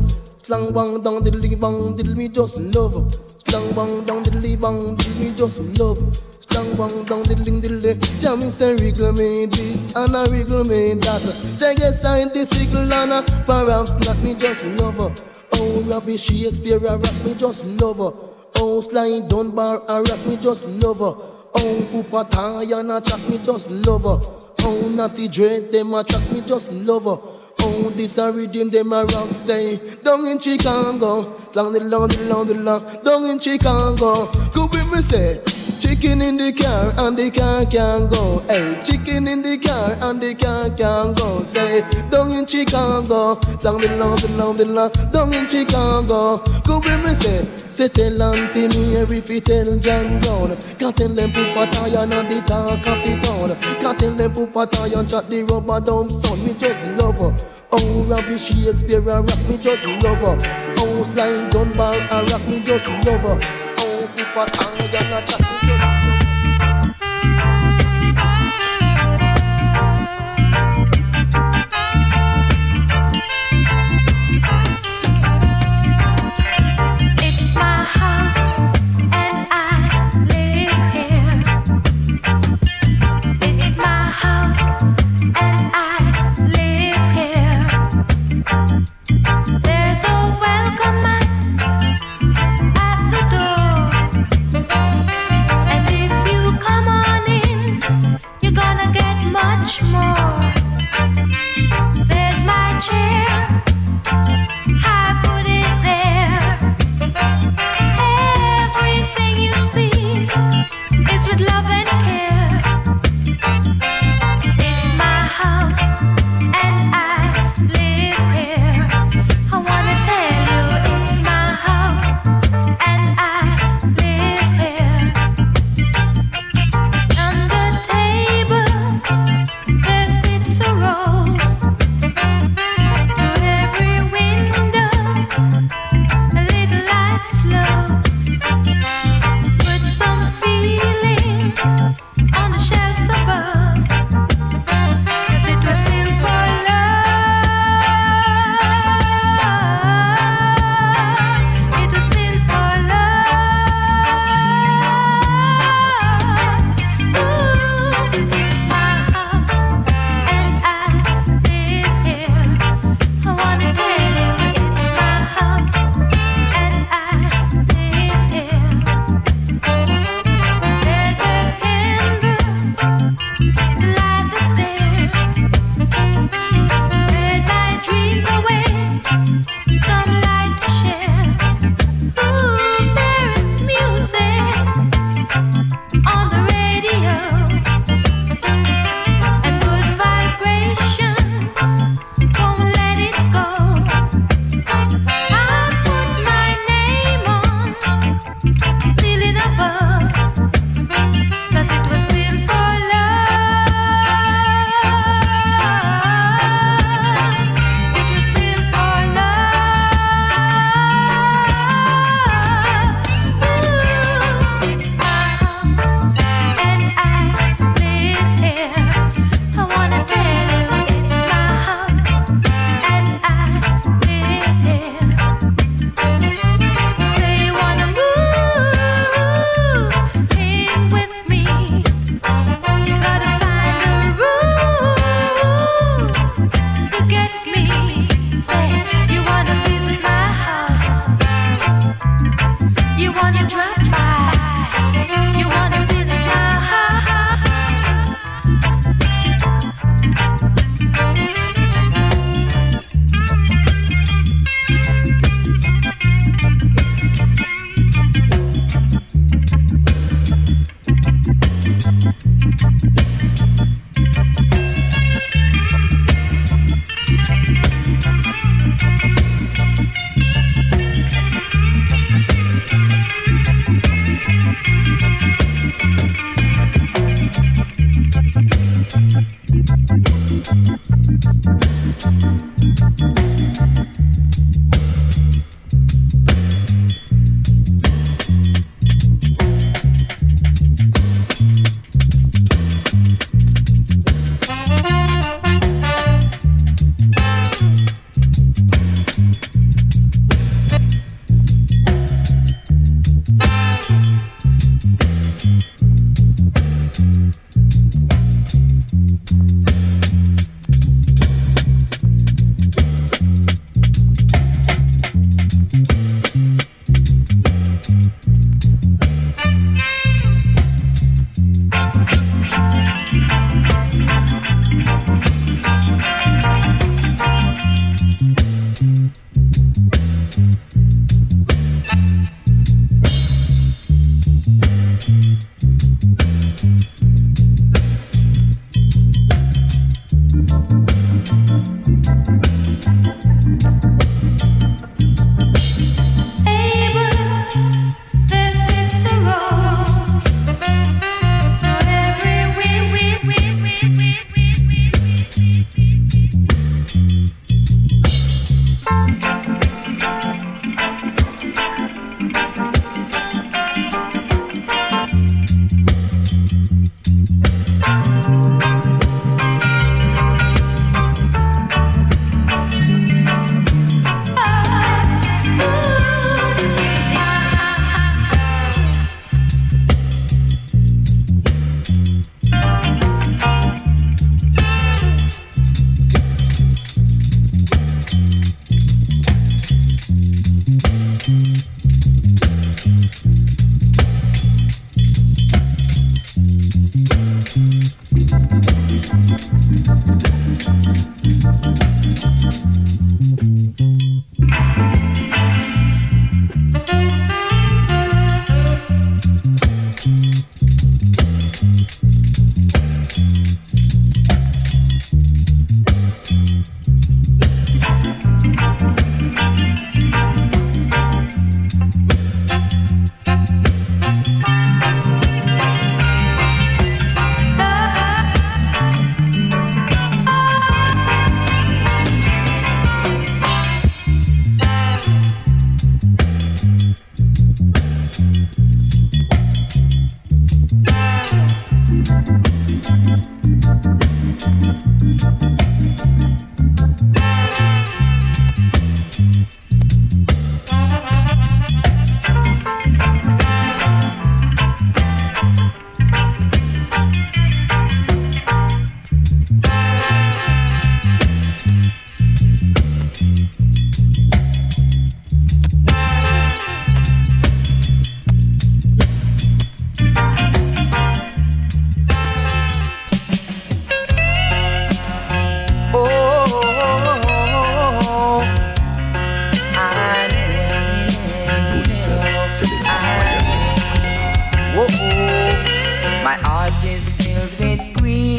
Slang 0.46 0.72
bang 0.72 1.02
dong 1.02 1.24
diddly 1.24 1.58
bang 1.58 1.96
diddle 1.96 2.14
me 2.14 2.28
just 2.28 2.56
love. 2.56 2.94
Slang 3.26 3.66
bang 3.74 4.04
dong 4.04 4.22
diddly 4.22 4.54
bang 4.54 4.94
diddle 4.94 5.18
me 5.18 5.34
just 5.34 5.58
love. 5.76 5.98
Slang 6.30 6.70
bang 6.76 7.04
dong 7.04 7.22
diddling 7.24 7.60
diddly. 7.60 7.98
Jammy 8.20 8.48
say 8.50 8.76
wriggle 8.76 9.12
me 9.12 9.46
this 9.46 9.96
and 9.96 10.14
a 10.14 10.24
wriggle 10.30 10.64
me 10.64 10.94
that. 10.94 11.20
Say 11.20 11.74
yes 11.78 12.02
scientist 12.02 12.54
wriggle 12.54 12.92
and 12.92 13.12
a 13.12 13.22
perhaps 13.44 13.94
not 14.06 14.16
me 14.22 14.34
just 14.34 14.64
love. 14.78 15.00
Oh 15.54 15.82
Robbie 15.90 16.16
Shakespeare 16.16 16.78
a 16.78 16.96
rock 16.96 17.24
me 17.24 17.34
just 17.34 17.72
love. 17.72 18.00
Oh 18.54 18.80
Sly 18.82 19.26
Dunbar 19.26 19.82
a 19.88 20.02
rock 20.02 20.26
me 20.26 20.36
just 20.36 20.64
love. 20.66 21.32
Oh, 21.58 21.88
Pupa 21.90 22.28
and 22.36 22.92
a 22.92 23.00
track 23.00 23.28
me 23.30 23.38
just 23.38 23.70
love. 23.70 24.04
Oh, 24.06 24.92
Natty 24.94 25.26
Dread, 25.26 25.72
them 25.72 25.94
a 25.94 26.04
track 26.04 26.30
me 26.30 26.42
just 26.42 26.70
love. 26.70 27.35
Oh, 27.68 27.90
this 27.90 28.16
a 28.16 28.30
rhythm, 28.30 28.70
them 28.70 28.93
a 28.93 29.05
rock 29.05 29.28
say 29.34 29.76
Down 30.05 30.24
in 30.28 30.38
Chicago, 30.38 31.36
long 31.52 31.72
the 31.72 31.80
long 31.80 32.06
the 32.06 32.22
long 32.28 32.47
the 32.47 32.55
long 32.55 33.02
Down 33.02 33.26
in 33.26 33.40
Chicago, 33.40 34.14
go 34.52 34.66
with 34.66 34.93
me 34.93 35.02
say 35.02 35.43
Chicken 35.86 36.20
in 36.20 36.36
the 36.36 36.52
car 36.52 36.92
and 37.06 37.16
the 37.16 37.30
car 37.30 37.64
can 37.64 38.08
go. 38.08 38.40
Hey, 38.48 38.74
chicken 38.82 39.28
in 39.28 39.40
the 39.40 39.56
car 39.56 39.96
and 40.02 40.20
the 40.20 40.34
car 40.34 40.68
can 40.70 41.14
go. 41.14 41.38
Say, 41.42 41.88
down 42.10 42.32
in 42.32 42.44
Chicago, 42.44 43.38
long 43.62 43.78
the 43.78 43.96
long 43.96 44.16
the 44.16 44.28
long 44.36 44.56
the 44.56 44.64
long 44.64 44.90
Down 45.12 45.32
in 45.32 45.46
Chicago, 45.46 46.38
go 46.66 46.78
with 46.78 47.06
me 47.06 47.14
say 47.14 47.44
Say 47.70 47.86
tell 47.86 48.20
Auntie 48.20 48.66
Mary 48.66 49.18
if 49.18 49.30
you 49.30 49.40
tell 49.40 49.78
John 49.78 50.18
Brown. 50.20 50.56
Can't 50.76 50.96
tell 50.96 51.08
them 51.08 51.30
Pupa 51.30 51.70
Tyan 51.70 52.12
and 52.12 52.30
the 52.30 52.40
talk 52.42 52.84
of 52.84 52.98
the 53.06 53.20
town 53.22 53.56
Can't 53.78 53.98
tell 54.00 54.12
them 54.12 54.32
Pupa 54.32 54.66
Tyan 54.66 55.06
chat 55.06 55.28
the 55.28 55.44
rubber 55.44 55.80
dumb 55.80 56.10
son. 56.10 56.44
Me 56.44 56.52
just 56.54 56.82
love 56.98 57.20
her. 57.20 57.30
Oh, 57.70 58.04
Robbie 58.10 58.38
Shakespeare, 58.38 59.08
I 59.08 59.20
rock 59.20 59.48
me 59.48 59.56
just 59.58 59.86
love 60.02 60.18
her. 60.18 60.36
Oh, 60.78 61.04
Sly 61.14 61.48
Dunbar, 61.50 61.94
I 61.94 62.24
rock 62.24 62.44
me 62.48 62.60
just 62.64 62.88
love 63.06 63.22
her. 63.22 63.65
Oh, 64.38 64.44
Pupa 64.44 64.66
Tyan, 64.90 65.12
I 65.14 65.95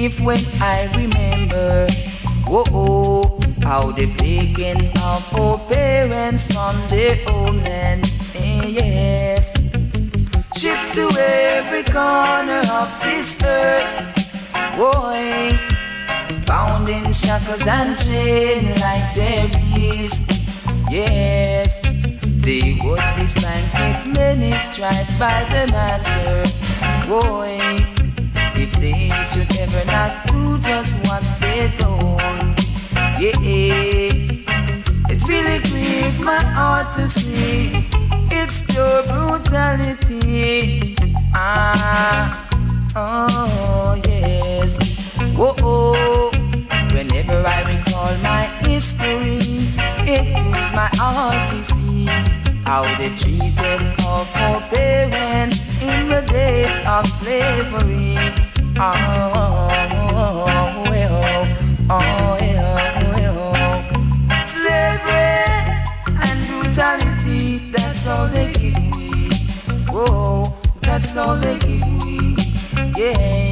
grief 0.08 0.20
when 0.22 0.40
I 0.62 0.90
remember. 0.96 1.88
Whoa, 2.48 3.40
how 3.62 3.92
they've 3.92 4.16
taken 4.18 4.92
our 4.98 5.58
parents 5.68 6.46
from 6.52 6.76
their 6.88 7.16
homeland. 7.26 8.12
Eh, 8.36 8.66
Yes, 8.68 9.52
shipped 10.56 10.94
to 10.96 11.06
every 11.18 11.84
corner 11.84 12.62
of 12.72 12.90
this 13.04 13.42
earth. 13.44 13.88
Boy, 14.78 15.58
bound 16.46 16.90
in 16.90 17.12
shackles 17.14 17.68
and 17.68 17.98
chained 17.98 18.80
like 18.80 19.14
their. 19.16 19.48
Yes, 20.90 21.82
they 22.46 22.80
would 22.82 23.04
be 23.18 23.28
spanked 23.28 23.74
with 23.80 24.16
many 24.16 24.54
stripes 24.54 25.16
by 25.18 25.44
the 25.52 25.70
master. 25.72 26.44
Boy, 27.08 27.97
if 28.58 28.72
they 28.82 29.10
should 29.30 29.50
ever 29.60 29.84
not 29.86 30.26
do 30.28 30.58
just 30.60 30.94
what 31.06 31.24
they're 31.40 31.70
told. 31.78 32.22
Yeah, 33.22 33.38
it 35.12 35.20
really 35.28 35.60
grieves 35.70 36.20
my 36.22 36.42
heart 36.58 36.96
to 36.96 37.08
see 37.08 37.88
it's 38.32 38.66
pure 38.66 39.04
brutality. 39.04 40.96
Ah, 41.34 42.50
oh 42.96 44.02
yes. 44.08 44.78
Whoa, 45.36 45.56
oh. 45.62 46.32
Whenever 46.94 47.46
I 47.46 47.60
recall 47.74 48.18
my 48.24 48.46
history, 48.66 49.40
it 50.10 50.26
grieves 50.34 50.72
my 50.74 50.90
heart 50.98 51.38
to 51.52 51.64
see 51.64 52.06
how 52.66 52.84
they 52.98 53.10
treated 53.18 53.82
our 54.02 54.26
of 56.88 57.06
slavery. 57.08 58.16
Oh, 58.16 58.26
oh, 58.26 58.26
oh, 58.26 58.26
oh, 58.26 58.28
Slavery 58.28 58.47
Whoa, 69.90 70.06
oh, 70.06 70.58
that's 70.82 71.18
all 71.18 71.36
they 71.38 71.58
give 71.58 71.88
me. 72.06 72.36
Yeah, 72.96 73.47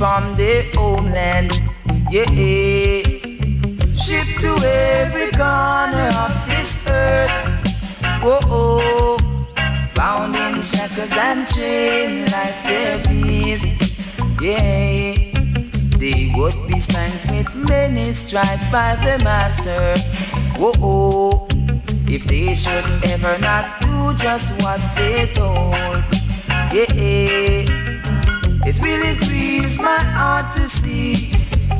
from 0.00 0.34
their 0.34 0.64
homeland. 0.72 1.60
Yeah, 2.10 2.24
shipped 4.02 4.40
to 4.40 4.52
every 4.64 5.30
corner 5.32 6.08
of 6.24 6.32
this 6.48 6.86
earth. 6.88 7.30
Whoa, 8.24 9.18
bound 9.94 10.36
in 10.36 10.62
shackles 10.62 11.12
and 11.12 11.46
chains 11.46 12.32
like 12.32 12.56
their 12.64 12.96
beasts. 13.08 13.92
Yeah, 14.40 15.20
they 16.00 16.32
would 16.34 16.56
be 16.66 16.80
spanked 16.80 17.30
with 17.30 17.54
many 17.68 18.06
stripes 18.12 18.68
by 18.72 18.96
the 19.04 19.22
master. 19.22 19.96
Whoa, 20.56 21.46
if 22.08 22.24
they 22.24 22.54
should 22.54 22.86
ever 23.04 23.36
not 23.38 23.82
do 23.82 24.14
just 24.16 24.48
what 24.62 24.80
they 24.96 25.30
told. 25.34 25.76
Yeah, 26.72 26.88
it 28.66 28.76
really 28.82 29.14
grieves 29.16 29.39
my 29.82 29.98
heart 29.98 30.54
to 30.56 30.68
see 30.68 31.32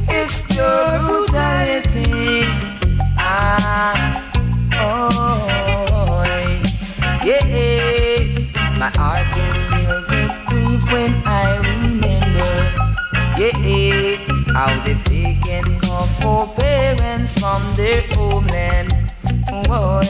it's 0.09 0.43
pure 0.47 0.99
brutality. 1.07 2.45
Ah, 3.19 4.31
oh, 4.75 6.25
yeah, 7.25 8.25
my 8.79 8.91
heart 8.97 9.29
is 9.37 9.61
filled 9.71 10.07
with 10.11 10.35
grief 10.49 10.83
when 10.93 11.13
I 11.27 11.59
remember. 11.71 12.55
Yeah, 13.39 14.17
how 14.53 14.73
they've 14.85 15.05
taken 15.05 15.65
our 15.91 16.07
four 16.21 16.47
parents 16.57 17.33
from 17.39 17.63
their 17.75 18.03
homeland. 18.13 18.93
Boy, 19.65 20.05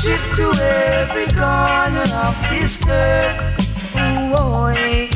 shipped 0.00 0.32
to 0.36 0.48
every 0.60 1.26
corner 1.34 2.08
of 2.26 2.36
this 2.50 2.82
earth. 2.88 3.38
Boy, 4.30 5.09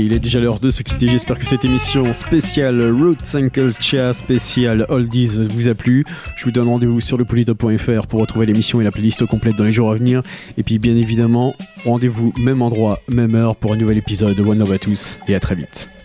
Il 0.00 0.12
est 0.12 0.18
déjà 0.18 0.40
l'heure 0.40 0.60
de 0.60 0.70
se 0.70 0.82
quitter. 0.82 1.06
J'espère 1.06 1.38
que 1.38 1.46
cette 1.46 1.64
émission 1.64 2.12
spéciale 2.12 2.92
Roots 2.92 3.34
Uncle 3.34 3.72
Cha 3.80 4.12
spéciale 4.12 4.86
Oldies 4.88 5.38
vous 5.50 5.68
a 5.68 5.74
plu. 5.74 6.04
Je 6.36 6.44
vous 6.44 6.50
donne 6.50 6.68
rendez-vous 6.68 7.00
sur 7.00 7.16
lepolitop.fr 7.16 8.06
pour 8.06 8.20
retrouver 8.20 8.46
l'émission 8.46 8.80
et 8.80 8.84
la 8.84 8.90
playlist 8.90 9.24
complète 9.26 9.56
dans 9.56 9.64
les 9.64 9.72
jours 9.72 9.90
à 9.90 9.94
venir. 9.94 10.22
Et 10.58 10.62
puis 10.62 10.78
bien 10.78 10.96
évidemment, 10.96 11.54
rendez-vous 11.84 12.32
même 12.38 12.62
endroit, 12.62 13.00
même 13.08 13.34
heure 13.34 13.56
pour 13.56 13.72
un 13.72 13.76
nouvel 13.76 13.98
épisode 13.98 14.36
de 14.36 14.42
One 14.42 14.58
Love 14.58 14.72
à 14.72 14.78
tous. 14.78 15.18
Et 15.28 15.34
à 15.34 15.40
très 15.40 15.54
vite. 15.54 15.95